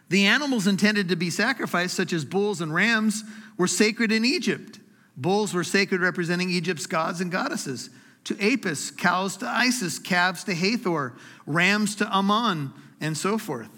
[0.09, 3.23] the animals intended to be sacrificed, such as bulls and rams,
[3.57, 4.79] were sacred in Egypt.
[5.15, 7.89] Bulls were sacred, representing Egypt's gods and goddesses.
[8.25, 11.13] To Apis, cows to Isis, calves to Hathor,
[11.47, 13.69] rams to Ammon, and so forth.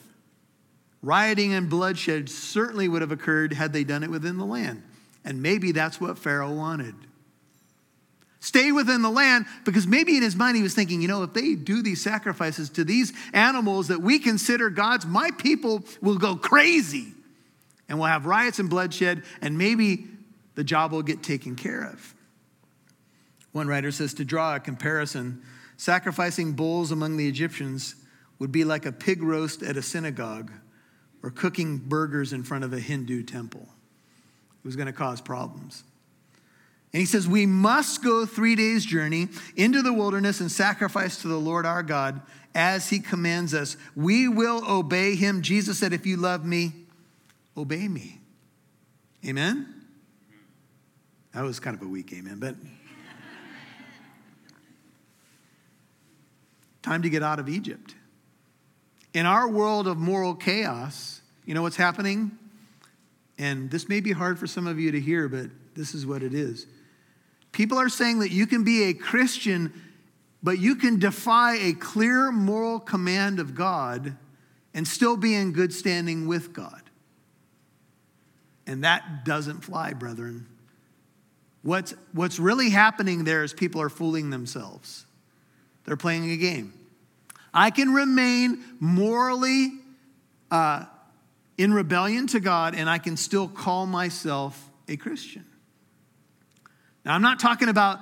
[1.04, 4.82] Rioting and bloodshed certainly would have occurred had they done it within the land.
[5.26, 6.96] And maybe that's what Pharaoh wanted.
[8.40, 11.34] Stay within the land because maybe in his mind he was thinking, you know, if
[11.34, 16.38] they do these sacrifices to these animals that we consider gods, my people will go
[16.38, 17.14] crazy
[17.90, 20.08] and we'll have riots and bloodshed, and maybe
[20.56, 22.14] the job will get taken care of.
[23.52, 25.42] One writer says to draw a comparison,
[25.76, 27.96] sacrificing bulls among the Egyptians
[28.40, 30.50] would be like a pig roast at a synagogue
[31.24, 33.68] or cooking burgers in front of a Hindu temple.
[34.64, 35.84] It was going to cause problems.
[36.92, 41.28] And he says, We must go three days' journey into the wilderness and sacrifice to
[41.28, 42.22] the Lord our God
[42.54, 43.78] as he commands us.
[43.96, 45.42] We will obey him.
[45.42, 46.74] Jesus said, If you love me,
[47.58, 48.20] obey me.
[49.26, 49.74] Amen?
[51.34, 52.56] That was kind of a weak amen, but
[56.84, 57.96] time to get out of Egypt.
[59.14, 61.13] In our world of moral chaos,
[61.46, 62.38] you know what's happening?
[63.38, 66.24] And this may be hard for some of you to hear, but this is what
[66.24, 66.68] it is.
[67.52, 69.74] People are saying that you can be a Christian,
[70.42, 74.16] but you can defy a clear moral command of God
[74.74, 76.82] and still be in good standing with God.
[78.66, 80.48] And that doesn't fly, brethren.
[81.62, 85.06] What's, what's really happening there is people are fooling themselves.
[85.86, 86.74] They're playing a game.
[87.54, 89.72] I can remain morally
[90.50, 90.86] uh,
[91.64, 95.46] in rebellion to God, and I can still call myself a Christian.
[97.06, 98.02] Now, I'm not talking about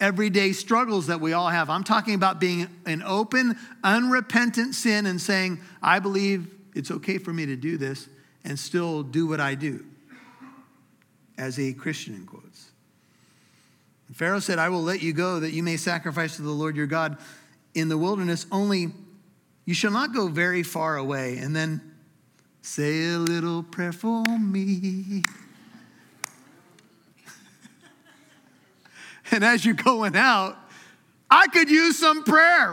[0.00, 1.68] everyday struggles that we all have.
[1.68, 7.30] I'm talking about being an open, unrepentant sin and saying, I believe it's okay for
[7.30, 8.08] me to do this
[8.42, 9.84] and still do what I do
[11.36, 12.70] as a Christian, in quotes.
[14.08, 16.74] And Pharaoh said, I will let you go that you may sacrifice to the Lord
[16.74, 17.18] your God
[17.74, 18.92] in the wilderness, only
[19.66, 21.36] you shall not go very far away.
[21.36, 21.90] And then
[22.64, 25.22] say a little prayer for me.
[29.30, 30.56] And as you're going out,
[31.30, 32.72] I could use some prayer.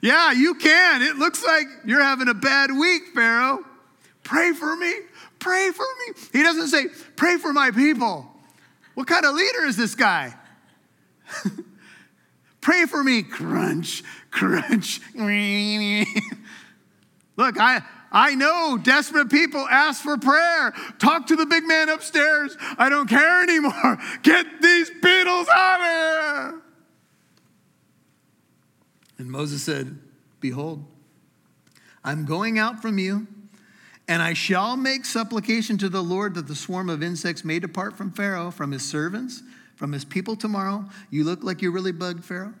[0.00, 1.02] yeah, you can.
[1.02, 3.64] It looks like you're having a bad week, Pharaoh.
[4.22, 4.92] Pray for me.
[5.38, 6.14] Pray for me.
[6.32, 6.86] He doesn't say,
[7.16, 8.30] pray for my people.
[8.94, 10.34] What kind of leader is this guy?
[12.64, 13.22] pray for me.
[13.22, 14.02] Crunch,
[14.32, 15.00] crunch.
[17.36, 20.72] Look, I, I know desperate people ask for prayer.
[20.98, 22.56] Talk to the big man upstairs.
[22.78, 23.98] I don't care anymore.
[24.22, 26.60] Get these beetles out of here.
[29.18, 29.98] And Moses said,
[30.40, 30.84] Behold,
[32.02, 33.26] I'm going out from you,
[34.08, 37.96] and I shall make supplication to the Lord that the swarm of insects may depart
[37.96, 39.42] from Pharaoh, from his servants,
[39.76, 40.84] from his people tomorrow.
[41.10, 42.54] You look like you're really bugged, Pharaoh.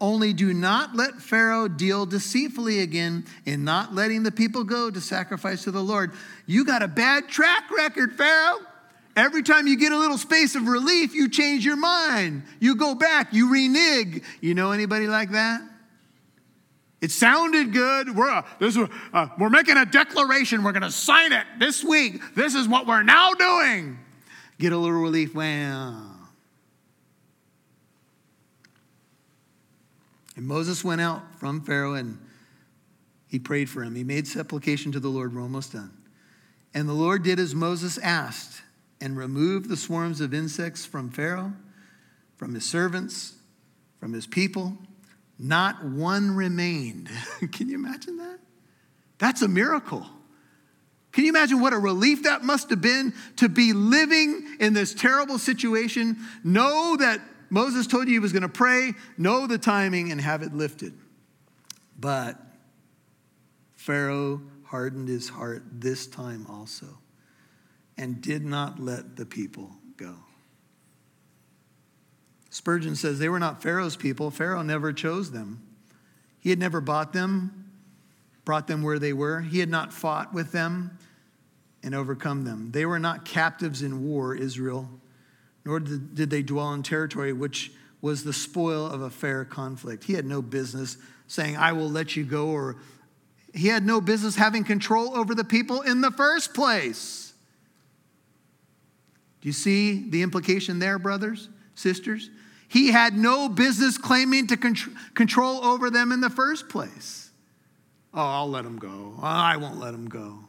[0.00, 5.00] Only do not let Pharaoh deal deceitfully again in not letting the people go to
[5.00, 6.12] sacrifice to the Lord.
[6.44, 8.58] You got a bad track record, Pharaoh.
[9.16, 12.42] Every time you get a little space of relief, you change your mind.
[12.60, 14.22] You go back, you renege.
[14.42, 15.62] You know anybody like that?
[17.00, 18.14] It sounded good.
[18.14, 20.62] We're, uh, this, uh, we're making a declaration.
[20.62, 22.20] We're going to sign it this week.
[22.34, 23.98] This is what we're now doing.
[24.58, 25.34] Get a little relief.
[25.34, 26.12] Well,
[30.36, 32.18] and Moses went out from Pharaoh and
[33.28, 33.94] he prayed for him.
[33.94, 35.34] He made supplication to the Lord.
[35.34, 35.90] We're almost done.
[36.74, 38.62] And the Lord did as Moses asked
[39.00, 41.52] and removed the swarms of insects from Pharaoh,
[42.36, 43.34] from his servants,
[43.98, 44.76] from his people
[45.38, 47.10] not one remained.
[47.52, 48.38] Can you imagine that?
[49.18, 50.06] That's a miracle.
[51.16, 54.92] Can you imagine what a relief that must have been to be living in this
[54.92, 56.18] terrible situation?
[56.44, 60.42] Know that Moses told you he was going to pray, know the timing, and have
[60.42, 60.92] it lifted.
[61.98, 62.38] But
[63.76, 66.98] Pharaoh hardened his heart this time also
[67.96, 70.16] and did not let the people go.
[72.50, 74.30] Spurgeon says they were not Pharaoh's people.
[74.30, 75.62] Pharaoh never chose them.
[76.38, 77.72] He had never bought them,
[78.44, 79.40] brought them where they were.
[79.40, 80.98] He had not fought with them
[81.86, 82.72] and overcome them.
[82.72, 84.90] They were not captives in war, Israel,
[85.64, 87.70] nor did they dwell in territory which
[88.02, 90.02] was the spoil of a fair conflict.
[90.02, 90.96] He had no business
[91.28, 92.76] saying, I will let you go, or
[93.54, 97.32] he had no business having control over the people in the first place.
[99.40, 102.30] Do you see the implication there, brothers, sisters?
[102.66, 107.30] He had no business claiming to control over them in the first place.
[108.12, 109.14] Oh, I'll let him go.
[109.22, 110.40] I won't let him go.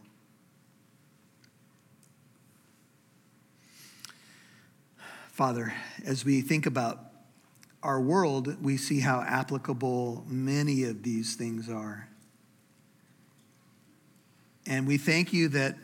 [5.38, 5.72] Father,
[6.04, 7.12] as we think about
[7.84, 12.10] our world, we see how applicable many of these things are.
[14.66, 15.76] And we thank you that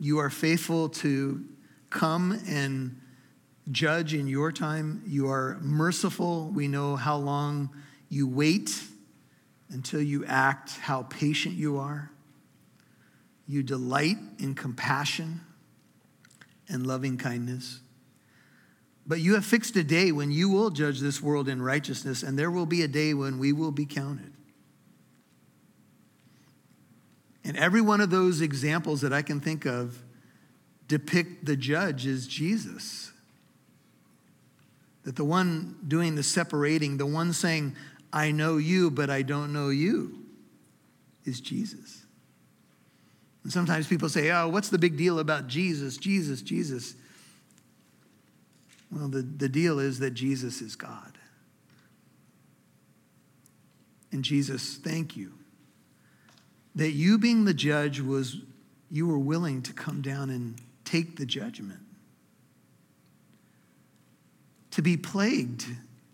[0.00, 1.44] you are faithful to
[1.90, 3.00] come and
[3.70, 5.00] judge in your time.
[5.06, 6.50] You are merciful.
[6.52, 7.70] We know how long
[8.08, 8.82] you wait
[9.70, 12.10] until you act, how patient you are.
[13.46, 15.42] You delight in compassion
[16.68, 17.78] and loving kindness.
[19.08, 22.38] But you have fixed a day when you will judge this world in righteousness, and
[22.38, 24.34] there will be a day when we will be counted.
[27.42, 29.98] And every one of those examples that I can think of
[30.88, 33.10] depict the judge as Jesus.
[35.04, 37.76] That the one doing the separating, the one saying,
[38.12, 40.18] I know you, but I don't know you,
[41.24, 42.04] is Jesus.
[43.42, 46.94] And sometimes people say, Oh, what's the big deal about Jesus, Jesus, Jesus?
[48.90, 51.18] Well, the, the deal is that Jesus is God.
[54.10, 55.34] And Jesus, thank you.
[56.74, 58.38] That you being the judge was,
[58.90, 61.80] you were willing to come down and take the judgment
[64.70, 65.64] to be plagued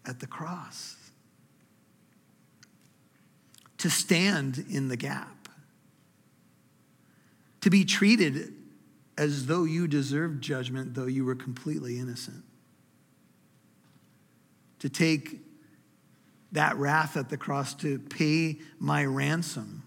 [0.07, 0.97] at the cross,
[3.77, 5.49] to stand in the gap,
[7.61, 8.55] to be treated
[9.16, 12.43] as though you deserved judgment, though you were completely innocent,
[14.85, 15.41] to take
[16.53, 19.82] that wrath at the cross to pay my ransom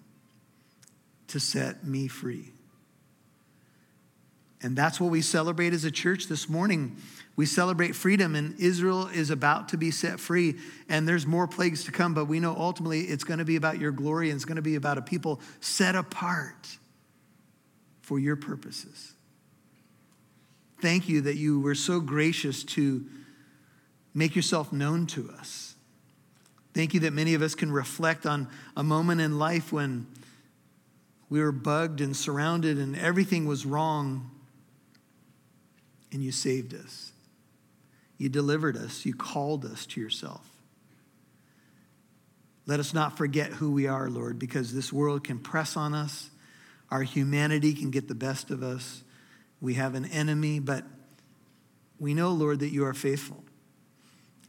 [1.27, 2.51] to set me free.
[4.63, 6.97] And that's what we celebrate as a church this morning.
[7.35, 10.55] We celebrate freedom, and Israel is about to be set free,
[10.89, 13.77] and there's more plagues to come, but we know ultimately it's going to be about
[13.77, 16.75] your glory and it's going to be about a people set apart
[18.01, 19.13] for your purposes.
[20.81, 23.05] Thank you that you were so gracious to
[24.17, 25.75] make yourself known to us.
[26.73, 30.07] Thank you that many of us can reflect on a moment in life when
[31.29, 34.31] we were bugged and surrounded and everything was wrong,
[36.11, 37.11] and you saved us.
[38.17, 39.05] You delivered us.
[39.05, 40.49] You called us to yourself.
[42.65, 46.31] Let us not forget who we are, Lord, because this world can press on us.
[46.89, 49.03] Our humanity can get the best of us.
[49.61, 50.85] We have an enemy, but
[51.99, 53.43] we know, Lord, that you are faithful.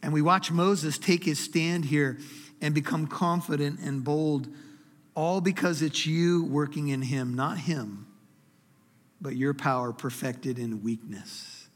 [0.02, 2.18] And we watch Moses take his stand here
[2.60, 4.48] and become confident and bold,
[5.14, 8.06] all because it's you working in him, not him,
[9.20, 11.68] but your power perfected in weakness.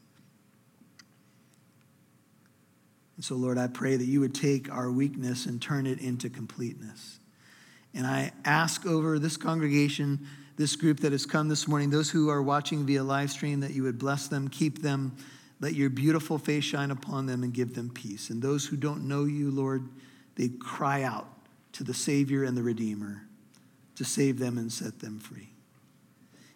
[3.15, 6.29] And so, Lord, I pray that you would take our weakness and turn it into
[6.29, 7.19] completeness.
[7.93, 10.25] And I ask over this congregation,
[10.57, 13.71] this group that has come this morning, those who are watching via live stream, that
[13.71, 15.15] you would bless them, keep them,
[15.63, 18.29] let your beautiful face shine upon them, and give them peace.
[18.29, 19.87] And those who don't know you, Lord,
[20.35, 21.25] they cry out
[21.71, 23.21] to the Savior and the Redeemer
[23.95, 25.47] to save them and set them free.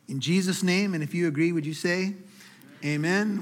[0.09, 2.15] In Jesus' name, and if you agree, would you say,
[2.83, 2.95] Amen?
[2.95, 3.35] Amen.